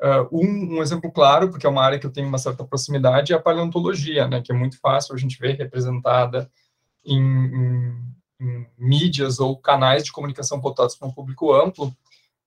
[0.00, 3.34] Uh, um, um, exemplo claro, porque é uma área que eu tenho uma certa proximidade,
[3.34, 6.50] é a paleontologia, né, que é muito fácil a gente ver representada
[7.04, 11.94] em, em, em mídias ou canais de comunicação voltados para um público amplo,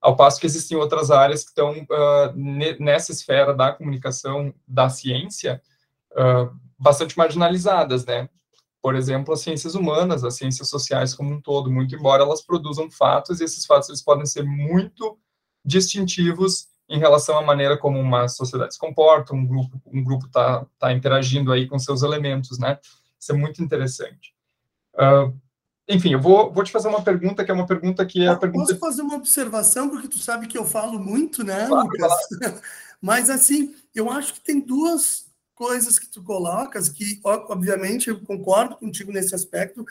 [0.01, 2.33] ao passo que existem outras áreas que estão uh,
[2.79, 5.61] nessa esfera da comunicação da ciência
[6.13, 8.27] uh, bastante marginalizadas, né?
[8.83, 12.91] Por exemplo, as ciências humanas, as ciências sociais como um todo, muito embora elas produzam
[12.91, 15.17] fatos, e esses fatos eles podem ser muito
[15.63, 20.65] distintivos em relação à maneira como uma sociedade se comporta, um grupo um grupo está
[20.77, 22.77] tá interagindo aí com seus elementos, né?
[23.17, 24.35] Isso é muito interessante.
[24.95, 25.33] Uh,
[25.87, 28.35] enfim, eu vou, vou te fazer uma pergunta que é uma pergunta que é a
[28.35, 28.65] pergunta...
[28.65, 32.11] Posso fazer uma observação, porque tu sabe que eu falo muito, né, claro, Lucas?
[33.01, 35.31] Mas, assim, eu acho que tem duas
[35.63, 39.85] coisas que tu colocas que, obviamente, eu concordo contigo nesse aspecto,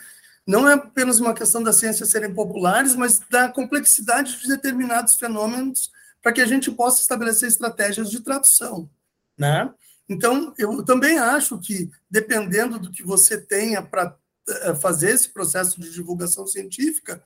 [0.46, 5.90] não é apenas uma questão das ciências serem populares, mas da complexidade de determinados fenômenos
[6.20, 8.90] para que a gente possa estabelecer estratégias de tradução,
[9.38, 9.72] né?
[10.06, 14.14] Então, eu também acho que, dependendo do que você tenha para
[14.46, 17.24] eh, fazer esse processo de divulgação científica,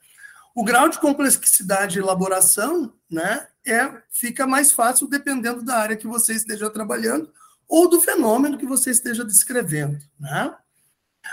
[0.54, 6.06] o grau de complexidade e elaboração né, é, fica mais fácil dependendo da área que
[6.06, 7.32] você esteja trabalhando
[7.68, 9.98] ou do fenômeno que você esteja descrevendo.
[10.18, 10.54] Né?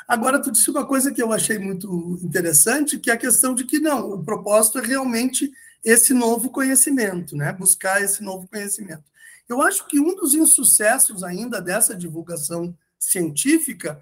[0.07, 3.65] Agora, tu disse uma coisa que eu achei muito interessante, que é a questão de
[3.65, 5.51] que não, o propósito é realmente
[5.83, 7.51] esse novo conhecimento, né?
[7.53, 9.03] buscar esse novo conhecimento.
[9.47, 14.01] Eu acho que um dos insucessos ainda dessa divulgação científica,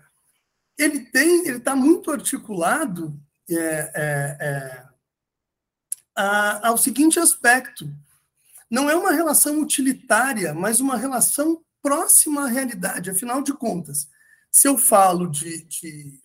[0.78, 4.84] ele tem, ele está muito articulado é, é, é,
[6.16, 7.92] a, ao seguinte aspecto:
[8.70, 13.10] não é uma relação utilitária, mas uma relação próxima à realidade.
[13.10, 14.08] Afinal de contas,
[14.52, 16.20] se eu falo de, de,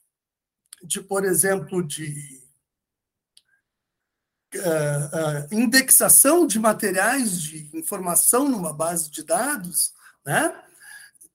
[0.82, 2.42] de por exemplo, de
[4.54, 9.92] uh, uh, indexação de materiais de informação numa base de dados,
[10.24, 10.62] né?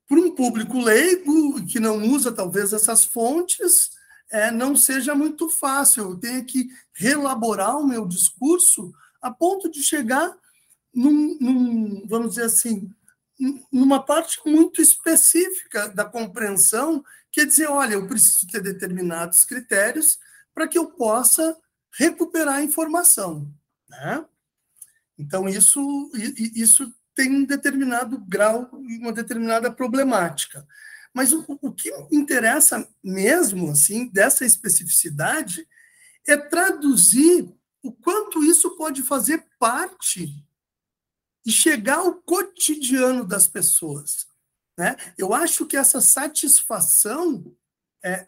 [0.07, 3.91] Para um público leigo que não usa talvez essas fontes,
[4.29, 6.03] é, não seja muito fácil.
[6.03, 10.35] Eu tenho que relaborar o meu discurso a ponto de chegar
[10.93, 12.93] num, num vamos dizer assim,
[13.71, 20.19] numa parte muito específica da compreensão, que é dizer, olha, eu preciso ter determinados critérios
[20.53, 21.57] para que eu possa
[21.97, 23.51] recuperar a informação.
[23.89, 24.25] Né?
[25.17, 26.11] Então, isso,
[26.55, 30.67] isso tem um determinado grau, uma determinada problemática.
[31.13, 35.67] Mas o, o que interessa mesmo, assim, dessa especificidade,
[36.27, 37.51] é traduzir
[37.81, 40.45] o quanto isso pode fazer parte
[41.45, 44.27] e chegar ao cotidiano das pessoas.
[44.77, 44.95] Né?
[45.17, 47.55] Eu acho que essa satisfação
[48.03, 48.25] é,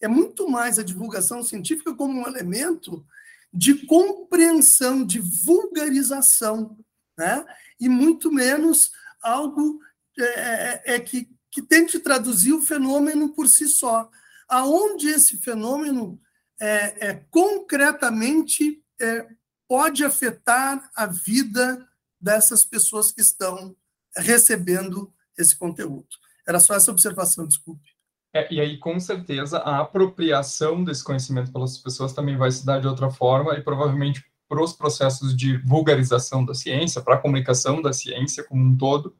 [0.00, 3.04] é muito mais a divulgação científica como um elemento
[3.52, 6.78] de compreensão, de vulgarização,
[7.18, 7.44] né?
[7.78, 9.80] e muito menos algo
[10.18, 14.10] é, é, é que, que tente traduzir o fenômeno por si só.
[14.48, 16.20] Aonde esse fenômeno
[16.60, 19.26] é, é concretamente é,
[19.68, 21.88] pode afetar a vida
[22.22, 23.74] dessas pessoas que estão
[24.16, 26.06] recebendo esse conteúdo.
[26.46, 27.90] Era só essa observação, desculpe.
[28.34, 32.80] É, e aí, com certeza, a apropriação desse conhecimento pelas pessoas também vai se dar
[32.80, 37.82] de outra forma, e provavelmente para os processos de vulgarização da ciência, para a comunicação
[37.82, 39.14] da ciência como um todo,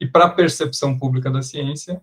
[0.00, 2.02] e para a percepção pública da ciência,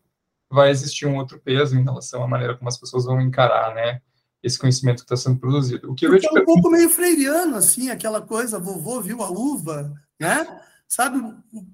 [0.49, 4.01] vai existir um outro peso em relação à maneira como as pessoas vão encarar, né,
[4.41, 5.91] esse conhecimento que está sendo produzido.
[5.91, 9.93] O que eu é um pouco meio freiriano, assim, aquela coisa, vovô viu a uva,
[10.19, 10.61] né?
[10.87, 11.19] Sabe,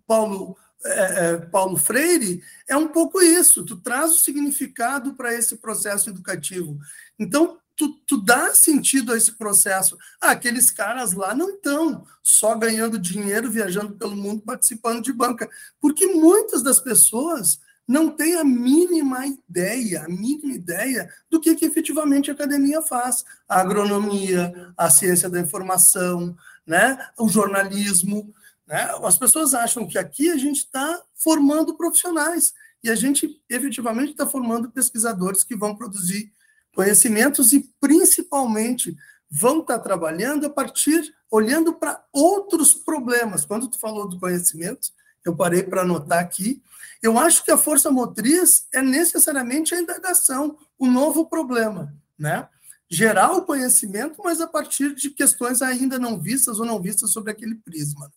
[0.07, 0.89] Paulo, é,
[1.31, 3.63] é, Paulo Freire, é um pouco isso.
[3.63, 6.77] Tu traz o significado para esse processo educativo.
[7.17, 9.97] Então, tu, tu dá sentido a esse processo.
[10.21, 15.49] Ah, aqueles caras lá não estão só ganhando dinheiro, viajando pelo mundo, participando de banca.
[15.79, 21.65] Porque muitas das pessoas não têm a mínima ideia, a mínima ideia do que, que
[21.65, 23.25] efetivamente a academia faz.
[23.47, 26.35] A agronomia, a ciência da informação,
[26.65, 26.97] né?
[27.17, 28.33] o jornalismo.
[28.67, 28.89] Né?
[29.03, 32.53] As pessoas acham que aqui a gente está formando profissionais
[32.83, 36.31] e a gente efetivamente está formando pesquisadores que vão produzir
[36.75, 38.95] conhecimentos e principalmente
[39.29, 43.43] vão estar tá trabalhando a partir olhando para outros problemas.
[43.43, 44.89] Quando tu falou do conhecimento,
[45.25, 46.61] eu parei para anotar aqui.
[47.01, 52.47] Eu acho que a força motriz é necessariamente a indagação, o novo problema, né?
[52.89, 57.31] Gerar o conhecimento, mas a partir de questões ainda não vistas ou não vistas sobre
[57.31, 58.11] aquele prisma.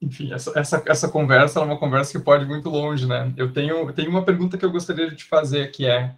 [0.00, 3.32] Enfim, essa, essa, essa conversa é uma conversa que pode ir muito longe, né?
[3.36, 6.16] Eu tenho, tenho uma pergunta que eu gostaria de te fazer, que é,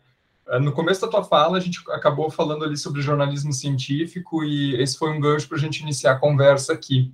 [0.49, 4.75] eh, no começo da tua fala, a gente acabou falando ali sobre jornalismo científico e
[4.81, 7.13] esse foi um gancho para a gente iniciar a conversa aqui.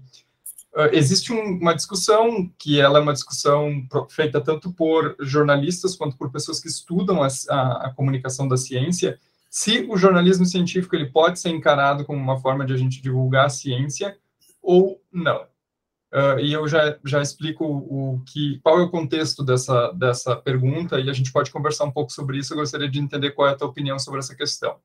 [0.72, 6.16] Uh, existe um, uma discussão que ela é uma discussão feita tanto por jornalistas quanto
[6.16, 9.18] por pessoas que estudam a, a, a, comunicação da ciência,
[9.50, 13.46] se o jornalismo científico ele pode ser encarado como uma forma de a gente divulgar
[13.46, 14.16] a ciência
[14.62, 15.42] ou não.
[16.12, 21.00] Uh, e eu já, já explico o, que qual é o contexto dessa, dessa pergunta
[21.00, 22.52] e a gente pode conversar um pouco sobre isso.
[22.52, 24.76] Eu gostaria de entender qual é a tua opinião sobre essa questão.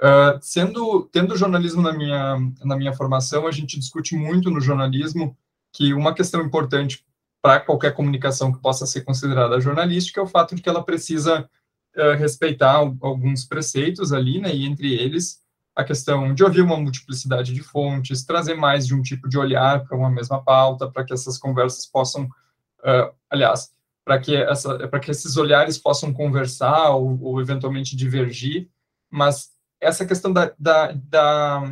[0.00, 5.36] Uh, sendo tendo jornalismo na minha na minha formação, a gente discute muito no jornalismo
[5.72, 7.04] que uma questão importante
[7.40, 11.48] para qualquer comunicação que possa ser considerada jornalística é o fato de que ela precisa
[11.96, 14.54] uh, respeitar alguns preceitos ali, né?
[14.54, 15.42] E entre eles
[15.76, 19.84] a questão de ouvir uma multiplicidade de fontes, trazer mais de um tipo de olhar
[19.84, 23.72] para uma mesma pauta, para que essas conversas possam, uh, aliás,
[24.04, 28.68] para que essa que esses olhares possam conversar ou, ou eventualmente divergir,
[29.10, 29.53] mas
[29.84, 31.62] essa questão da, da, da,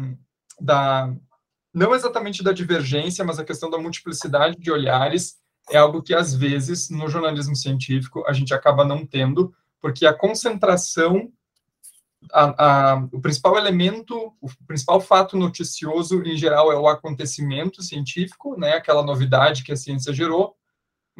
[0.60, 1.14] da,
[1.72, 5.36] não exatamente da divergência, mas a questão da multiplicidade de olhares
[5.70, 10.12] é algo que, às vezes, no jornalismo científico, a gente acaba não tendo, porque a
[10.12, 11.30] concentração,
[12.32, 18.58] a, a, o principal elemento, o principal fato noticioso, em geral, é o acontecimento científico,
[18.58, 20.54] né, aquela novidade que a ciência gerou,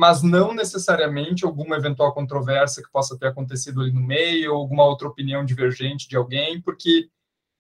[0.02, 4.84] mas não necessariamente alguma eventual controvérsia que possa ter acontecido ali no meio, ou alguma
[4.84, 7.08] outra opinião divergente de alguém, porque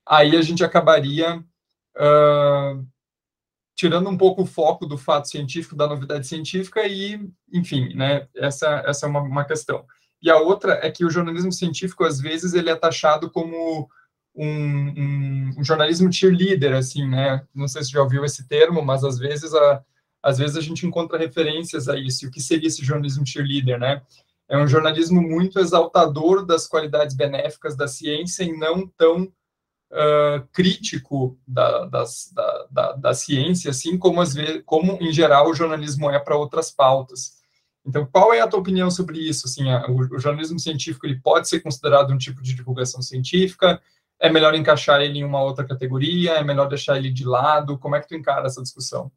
[0.04, 2.84] aí a gente acabaria uh,
[3.76, 8.82] tirando um pouco o foco do fato científico, da novidade científica, e, enfim, né, essa,
[8.88, 9.86] essa é uma, uma questão.
[10.20, 13.88] E a outra é que o jornalismo científico, às vezes, ele é taxado como
[14.34, 17.46] um, um, um, jornalismo cheerleader, assim, né?
[17.54, 19.84] Não sei se já ouviu esse termo, mas às vezes a,
[20.22, 22.24] às vezes a gente encontra referências a isso.
[22.24, 24.02] E o que seria esse jornalismo cheerleader, né?
[24.48, 29.24] É um jornalismo muito exaltador das qualidades benéficas da ciência e não tão
[29.92, 35.48] uh, crítico da, das, da, da, da, ciência, assim como, às vezes, como, em geral,
[35.48, 37.40] o jornalismo é para outras pautas.
[37.84, 39.46] Então, qual é a tua opinião sobre isso?
[39.46, 43.80] Assim, a, o, o, jornalismo científico ele pode ser considerado um tipo de divulgação científica?
[44.20, 46.32] É melhor encaixar ele em uma outra categoria?
[46.34, 47.78] É melhor deixar ele de lado?
[47.78, 49.10] Como é que tu encara essa discussão?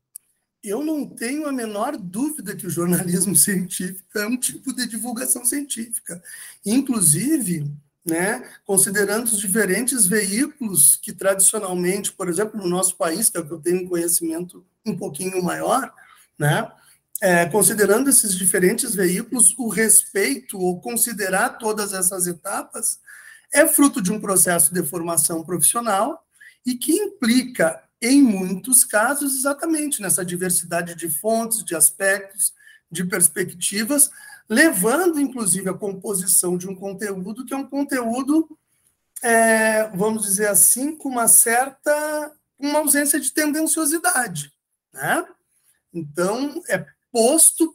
[0.69, 5.45] Eu não tenho a menor dúvida que o jornalismo científico é um tipo de divulgação
[5.45, 6.21] científica.
[6.65, 7.71] Inclusive,
[8.05, 13.45] né, considerando os diferentes veículos que tradicionalmente, por exemplo, no nosso país, que é o
[13.45, 15.91] que eu tenho um conhecimento um pouquinho maior,
[16.37, 16.71] né,
[17.21, 22.99] é, considerando esses diferentes veículos, o respeito ou considerar todas essas etapas
[23.53, 26.25] é fruto de um processo de formação profissional
[26.65, 32.53] e que implica em muitos casos, exatamente nessa diversidade de fontes, de aspectos,
[32.91, 34.11] de perspectivas,
[34.47, 38.57] levando, inclusive, a composição de um conteúdo que é um conteúdo,
[39.23, 44.53] é, vamos dizer assim, com uma certa uma ausência de tendenciosidade.
[44.93, 45.25] Né?
[45.93, 47.73] Então, é posto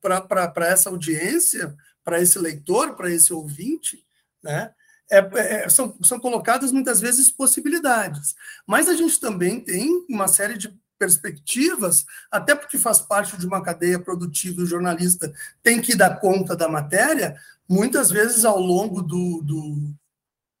[0.00, 4.04] para essa audiência, para esse leitor, para esse ouvinte,
[4.42, 4.72] né?
[5.12, 8.34] É, é, são, são colocadas muitas vezes possibilidades.
[8.66, 13.62] Mas a gente também tem uma série de perspectivas, até porque faz parte de uma
[13.62, 15.32] cadeia produtiva o jornalista
[15.62, 17.36] tem que dar conta da matéria,
[17.68, 19.94] muitas vezes ao longo do, do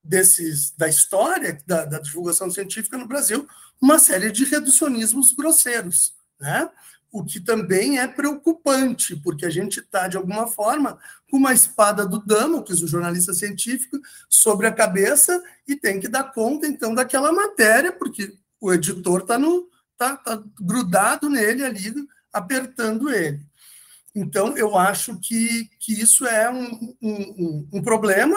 [0.02, 3.46] desses, da história da, da divulgação científica no Brasil,
[3.80, 6.12] uma série de reducionismos grosseiros.
[6.40, 6.68] Né?
[7.12, 10.98] O que também é preocupante, porque a gente está, de alguma forma,
[11.30, 14.00] com uma espada do Damocles, o jornalista científico,
[14.30, 19.38] sobre a cabeça e tem que dar conta, então, daquela matéria, porque o editor está
[19.98, 21.94] tá, tá grudado nele ali,
[22.32, 23.44] apertando ele.
[24.14, 28.36] Então, eu acho que, que isso é um, um, um problema,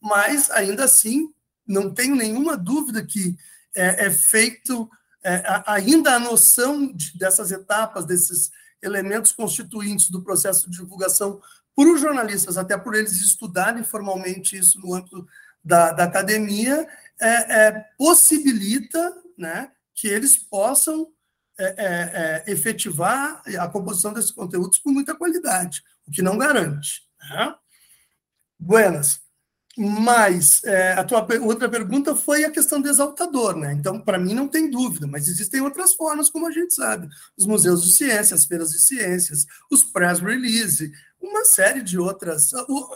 [0.00, 1.32] mas, ainda assim,
[1.64, 3.36] não tenho nenhuma dúvida que
[3.74, 4.90] é, é feito
[5.26, 8.50] é, ainda a noção de, dessas etapas, desses
[8.80, 11.40] elementos constituintes do processo de divulgação
[11.74, 15.26] por os jornalistas, até por eles estudarem formalmente isso no âmbito
[15.64, 16.88] da, da academia,
[17.20, 21.08] é, é, possibilita né, que eles possam
[21.58, 27.02] é, é, é, efetivar a composição desses conteúdos com muita qualidade, o que não garante.
[27.18, 27.54] Né?
[28.58, 29.25] Buenas.
[29.76, 33.74] Mas é, a tua outra pergunta foi a questão do exaltador, né?
[33.74, 37.08] Então, para mim, não tem dúvida, mas existem outras formas, como a gente sabe.
[37.36, 42.52] Os museus de ciências, as feiras de ciências, os press release, uma série de outras.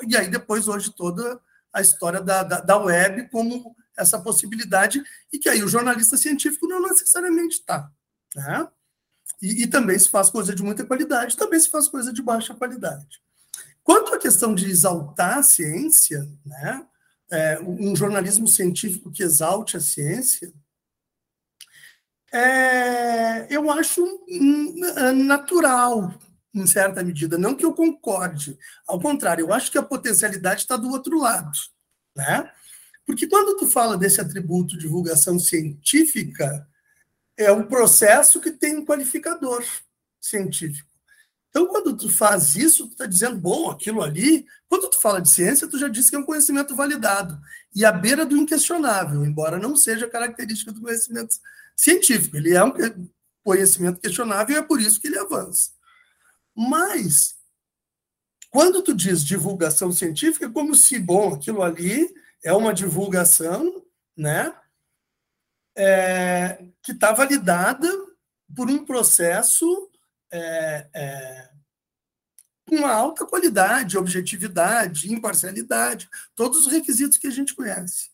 [0.09, 1.39] E aí, depois, hoje, toda
[1.71, 6.67] a história da, da, da web como essa possibilidade, e que aí o jornalista científico
[6.67, 7.91] não necessariamente está.
[8.35, 8.69] Né?
[9.43, 12.55] E, e, também se faz coisa de muita qualidade, também se faz coisa de baixa
[12.55, 13.21] qualidade.
[13.83, 16.87] Quanto à questão de exaltar a ciência, né,
[17.31, 20.53] é, um jornalismo científico que exalte a ciência,
[22.33, 24.05] é, eu acho
[25.15, 26.15] natural,
[26.55, 27.39] em certa medida.
[27.39, 31.51] Não que eu concorde, ao contrário, eu acho que a potencialidade está do outro lado.
[32.17, 32.51] Né?
[33.07, 36.67] Porque quando tu fala desse atributo de divulgação científica,
[37.37, 39.65] é um processo que tem um qualificador
[40.21, 40.90] científico.
[41.51, 44.47] Então, quando tu faz isso, tu está dizendo, bom, aquilo ali.
[44.69, 47.39] Quando tu fala de ciência, tu já disse que é um conhecimento validado
[47.75, 51.35] e à beira do inquestionável, embora não seja característica do conhecimento
[51.77, 52.37] científico.
[52.37, 52.73] Ele é um
[53.43, 55.73] conhecimento questionável e é por isso que ele avança.
[56.57, 57.35] Mas,
[58.49, 62.09] quando tu diz divulgação científica, é como se, bom, aquilo ali
[62.45, 63.85] é uma divulgação,
[64.17, 64.55] né?
[65.77, 67.89] É, que está validada
[68.55, 69.90] por um processo
[70.33, 71.51] é, é,
[72.71, 78.11] uma alta qualidade, objetividade, imparcialidade, todos os requisitos que a gente conhece.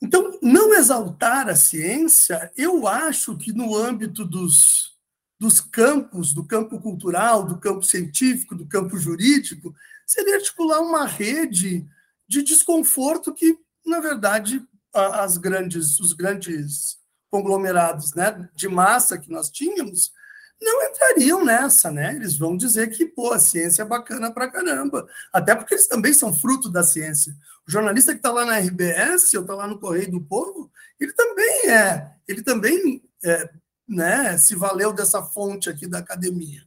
[0.00, 4.96] Então, não exaltar a ciência, eu acho que no âmbito dos,
[5.38, 9.74] dos campos, do campo cultural, do campo científico, do campo jurídico,
[10.06, 11.84] seria articular uma rede
[12.28, 14.64] de desconforto que, na verdade,
[14.94, 16.98] as grandes, os grandes
[17.30, 20.12] conglomerados né, de massa que nós tínhamos
[20.60, 22.14] não entrariam nessa, né?
[22.16, 25.06] Eles vão dizer que, pô, a ciência é bacana pra caramba.
[25.32, 27.34] Até porque eles também são fruto da ciência.
[27.66, 31.12] O jornalista que está lá na RBS ou está lá no Correio do Povo, ele
[31.12, 33.50] também é, ele também é,
[33.88, 36.66] né, se valeu dessa fonte aqui da academia.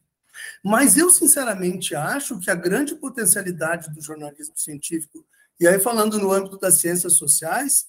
[0.63, 5.25] Mas eu, sinceramente, acho que a grande potencialidade do jornalismo científico,
[5.59, 7.87] e aí falando no âmbito das ciências sociais,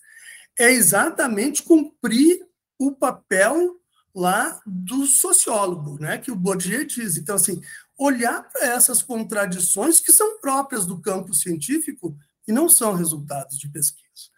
[0.59, 2.45] é exatamente cumprir
[2.79, 3.81] o papel
[4.15, 7.17] lá do sociólogo, né, que o Bourdieu diz.
[7.17, 7.61] Então, assim,
[7.97, 13.69] olhar para essas contradições que são próprias do campo científico e não são resultados de
[13.69, 14.31] pesquisa.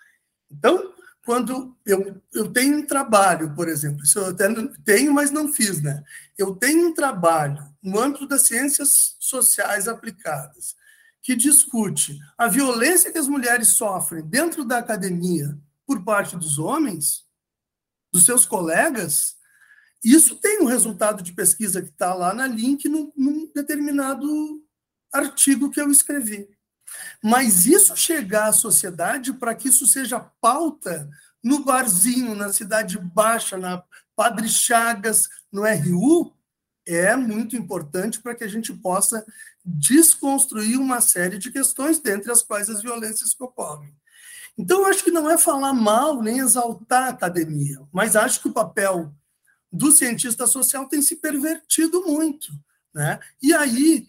[0.51, 0.93] Então,
[1.25, 4.47] quando eu, eu tenho um trabalho, por exemplo, isso eu até
[4.85, 6.05] tenho, mas não fiz, né?
[6.37, 10.77] Eu tenho um trabalho no âmbito das ciências sociais aplicadas
[11.23, 17.25] que discute a violência que as mulheres sofrem dentro da academia por parte dos homens,
[18.13, 19.37] dos seus colegas,
[20.05, 24.29] isso tem um resultado de pesquisa que está lá na link num, num determinado
[25.13, 26.49] artigo que eu escrevi.
[27.23, 31.09] Mas isso chegar à sociedade para que isso seja pauta
[31.43, 33.83] no barzinho, na Cidade Baixa, na
[34.15, 36.35] Padre Chagas, no RU,
[36.87, 39.25] é muito importante para que a gente possa
[39.65, 43.95] desconstruir uma série de questões, dentre as quais as violências que ocorrem.
[44.57, 48.53] Então, acho que não é falar mal nem exaltar a academia, mas acho que o
[48.53, 49.13] papel
[49.75, 52.53] do cientista social tem se pervertido muito.
[52.95, 53.19] Né?
[53.43, 54.09] E aí,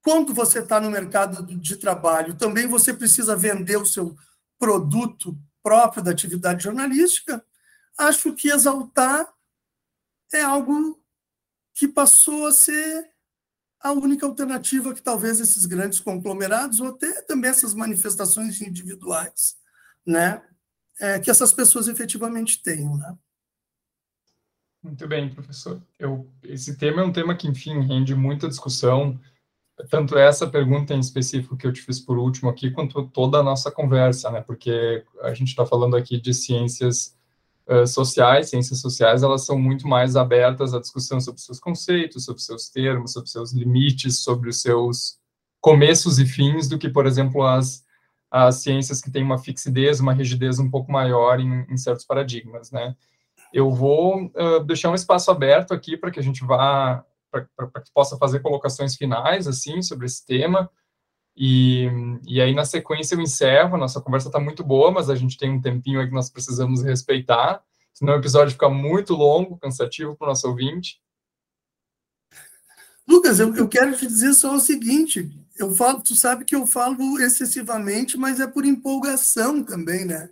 [0.00, 4.16] quando você está no mercado de trabalho, também você precisa vender o seu
[4.58, 7.44] produto próprio da atividade jornalística,
[7.98, 9.28] acho que exaltar
[10.32, 11.00] é algo
[11.74, 13.10] que passou a ser
[13.80, 19.56] a única alternativa que talvez esses grandes conglomerados, ou até também essas manifestações individuais,
[20.06, 20.42] né,
[21.00, 22.96] é, que essas pessoas efetivamente tenham.
[22.96, 23.16] Né?
[24.82, 25.80] Muito bem, professor.
[25.96, 29.18] Eu, esse tema é um tema que, enfim, rende muita discussão,
[29.88, 33.42] tanto essa pergunta em específico que eu te fiz por último aqui, quanto toda a
[33.44, 34.40] nossa conversa, né?
[34.40, 37.16] Porque a gente está falando aqui de ciências
[37.68, 42.42] uh, sociais, ciências sociais, elas são muito mais abertas à discussão sobre seus conceitos, sobre
[42.42, 45.16] seus termos, sobre seus limites, sobre os seus
[45.60, 47.84] começos e fins, do que, por exemplo, as,
[48.28, 52.72] as ciências que têm uma fixidez, uma rigidez um pouco maior em, em certos paradigmas,
[52.72, 52.96] né?
[53.52, 57.92] Eu vou uh, deixar um espaço aberto aqui para que a gente vá, para que
[57.92, 60.70] possa fazer colocações finais, assim, sobre esse tema.
[61.36, 61.88] E,
[62.26, 63.76] e aí, na sequência, eu encerro.
[63.76, 66.82] Nossa conversa está muito boa, mas a gente tem um tempinho aí que nós precisamos
[66.82, 71.00] respeitar, senão o episódio fica muito longo, cansativo para o nosso ouvinte.
[73.08, 76.66] Lucas, eu, eu quero te dizer só o seguinte: eu falo, tu sabe que eu
[76.66, 80.30] falo excessivamente, mas é por empolgação também, né?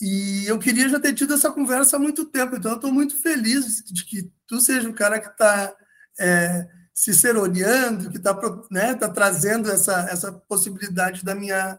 [0.00, 3.16] E eu queria já ter tido essa conversa há muito tempo, então eu estou muito
[3.16, 5.74] feliz de que tu seja o cara que está
[6.18, 8.38] é, se seroneando, que está
[8.70, 11.78] né, tá trazendo essa, essa possibilidade da minha,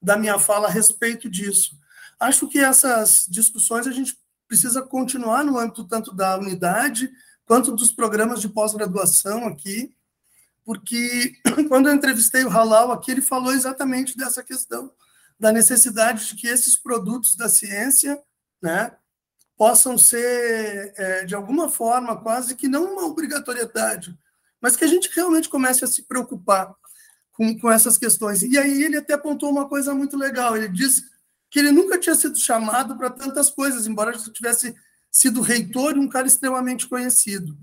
[0.00, 1.78] da minha fala a respeito disso.
[2.20, 7.10] Acho que essas discussões a gente precisa continuar no âmbito tanto da unidade
[7.46, 9.94] quanto dos programas de pós-graduação aqui,
[10.64, 11.34] porque
[11.68, 14.90] quando eu entrevistei o Halal aqui, ele falou exatamente dessa questão,
[15.44, 18.18] da necessidade de que esses produtos da ciência
[18.62, 18.96] né,
[19.58, 24.18] possam ser, é, de alguma forma, quase que não uma obrigatoriedade,
[24.58, 26.74] mas que a gente realmente comece a se preocupar
[27.30, 28.40] com, com essas questões.
[28.40, 31.04] E aí ele até apontou uma coisa muito legal, ele diz
[31.50, 34.74] que ele nunca tinha sido chamado para tantas coisas, embora tivesse
[35.10, 37.54] sido reitor e um cara extremamente conhecido.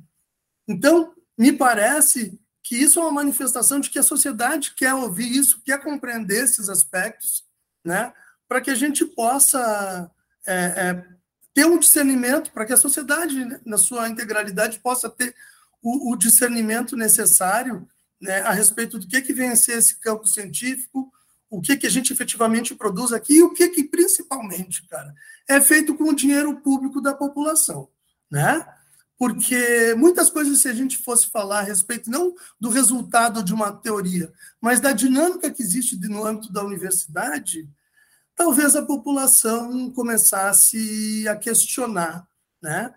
[0.68, 5.60] Então, me parece que isso é uma manifestação de que a sociedade quer ouvir isso,
[5.66, 7.50] quer compreender esses aspectos,
[7.84, 8.14] né,
[8.48, 10.10] para que a gente possa
[10.46, 11.06] é, é,
[11.54, 15.36] ter um discernimento, para que a sociedade, né, na sua integralidade, possa ter
[15.82, 17.88] o, o discernimento necessário
[18.22, 21.12] né, a respeito do que, que vem a ser esse campo científico,
[21.50, 25.14] o que, que a gente efetivamente produz aqui e o que, que principalmente, cara,
[25.50, 27.90] é feito com o dinheiro público da população,
[28.32, 28.66] né?
[29.22, 33.72] Porque muitas coisas, se a gente fosse falar a respeito não do resultado de uma
[33.72, 37.70] teoria, mas da dinâmica que existe no âmbito da universidade,
[38.36, 42.28] talvez a população começasse a questionar,
[42.60, 42.96] né?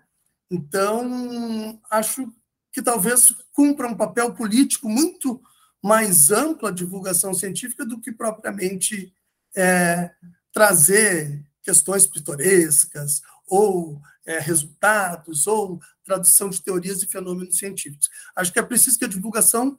[0.49, 2.33] Então, acho
[2.71, 5.39] que talvez cumpra um papel político muito
[5.79, 9.13] mais amplo a divulgação científica do que propriamente
[9.55, 10.09] é,
[10.51, 18.09] trazer questões pitorescas ou é, resultados ou tradução de teorias e fenômenos científicos.
[18.35, 19.77] Acho que é preciso que a divulgação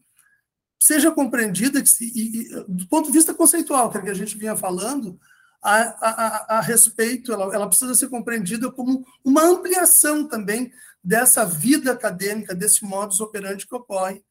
[0.78, 4.56] seja compreendida e, e, do ponto de vista conceitual, que, é que a gente vinha
[4.56, 5.18] falando,
[5.62, 10.70] a, a, a, respeito, ela, ela precisa ser compreendida como uma ampliação também
[11.02, 14.22] dessa vida acadêmica, desse modus operandi que ocorre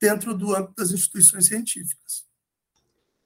[0.00, 2.26] dentro do âmbito das instituições científicas.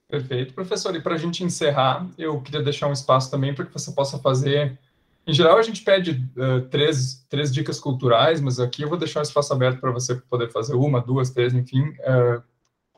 [0.09, 0.95] Perfeito, professor.
[0.95, 4.19] E para a gente encerrar, eu queria deixar um espaço também para que você possa
[4.19, 4.79] fazer.
[5.27, 9.21] Em geral, a gente pede uh, três, três dicas culturais, mas aqui eu vou deixar
[9.21, 12.43] um espaço aberto para você poder fazer uma, duas, três, enfim, uh,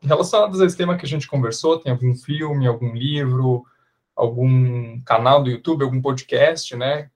[0.01, 1.79] relacionadas a esse tema que a gente conversou.
[1.79, 3.63] Tem algum filme, algum livro,
[4.15, 7.09] algum canal do YouTube, algum podcast, né,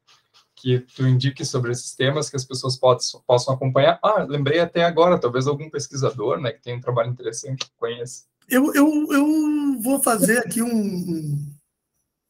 [0.56, 3.98] que tu indique sobre esses temas que as pessoas possam, possam acompanhar.
[4.04, 8.26] Ah, lembrei até agora, talvez algum pesquisador, né, que tem um trabalho interessante que conheça.
[8.48, 11.49] Eu, eu, eu vou fazer aqui um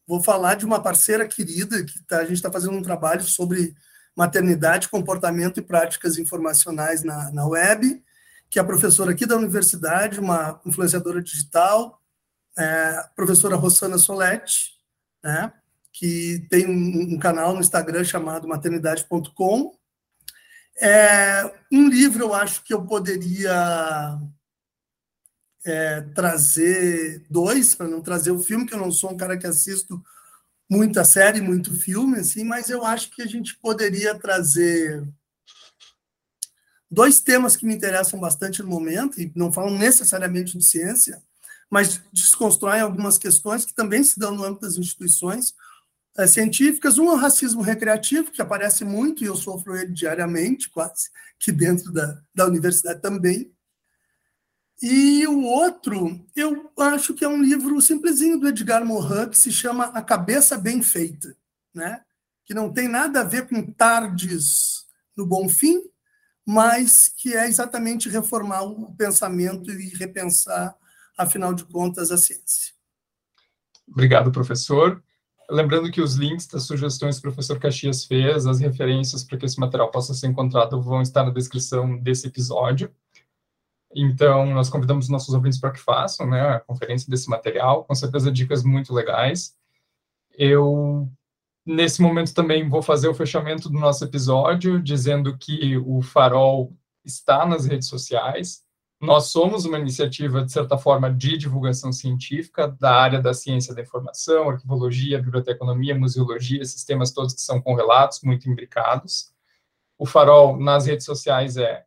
[0.09, 3.75] vou falar de uma parceira querida que tá, a gente está fazendo um trabalho sobre
[4.15, 8.03] maternidade, comportamento e práticas informacionais na, na web,
[8.49, 12.01] que é a professora aqui da universidade, uma influenciadora digital,
[12.57, 14.71] é, professora Rossana Soletti,
[15.23, 15.53] né?
[15.93, 19.77] que tem um, um canal no Instagram chamado maternidade.com.
[20.81, 24.17] É, um livro eu acho que eu poderia
[25.65, 29.47] é, trazer dois, para não trazer o filme, que eu não sou um cara que
[29.47, 30.01] assisto
[30.69, 35.03] muita série, muito filme, assim, mas eu acho que a gente poderia trazer
[36.89, 41.21] dois temas que me interessam bastante no momento, e não falam necessariamente de ciência,
[41.69, 45.53] mas desconstroem algumas questões que também se dão no âmbito das instituições
[46.17, 46.97] é, científicas.
[46.97, 51.51] Um é o racismo recreativo, que aparece muito, e eu sofro ele diariamente, quase, que
[51.51, 53.51] dentro da, da universidade também.
[54.81, 59.51] E o outro, eu acho que é um livro simplesinho do Edgar Morin, que se
[59.51, 61.35] chama A Cabeça Bem Feita,
[61.73, 62.01] né?
[62.49, 65.83] que não tem nada a ver com tardes no bom fim,
[66.43, 70.75] mas que é exatamente reformar o pensamento e repensar,
[71.15, 72.73] afinal de contas, a ciência.
[73.87, 75.03] Obrigado, professor.
[75.47, 79.45] Lembrando que os links das sugestões que o professor Caxias fez, as referências para que
[79.45, 82.91] esse material possa ser encontrado, vão estar na descrição desse episódio.
[83.95, 88.31] Então, nós convidamos nossos ouvintes para que façam né, a conferência desse material, com certeza
[88.31, 89.55] dicas muito legais.
[90.37, 91.09] Eu,
[91.65, 96.73] nesse momento, também vou fazer o fechamento do nosso episódio, dizendo que o Farol
[97.03, 98.63] está nas redes sociais,
[99.01, 103.81] nós somos uma iniciativa, de certa forma, de divulgação científica da área da ciência da
[103.81, 109.31] informação, arquivologia, biblioteconomia, museologia, esses temas todos que são correlatos, muito imbricados.
[109.99, 111.85] O Farol nas redes sociais é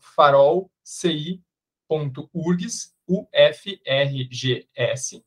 [0.00, 5.24] farolci.urgs, U-F-R-G-S.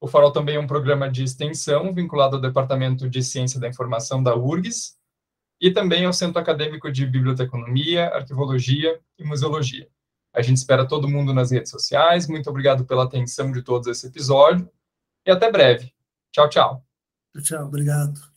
[0.00, 4.22] O Farol também é um programa de extensão vinculado ao Departamento de Ciência da Informação
[4.22, 4.96] da URGS
[5.60, 9.88] e também ao Centro Acadêmico de Biblioteconomia, Arquivologia e Museologia.
[10.32, 12.28] A gente espera todo mundo nas redes sociais.
[12.28, 14.70] Muito obrigado pela atenção de todos esse episódio
[15.26, 15.92] e até breve.
[16.30, 16.86] Tchau, tchau.
[17.42, 18.35] Tchau, obrigado.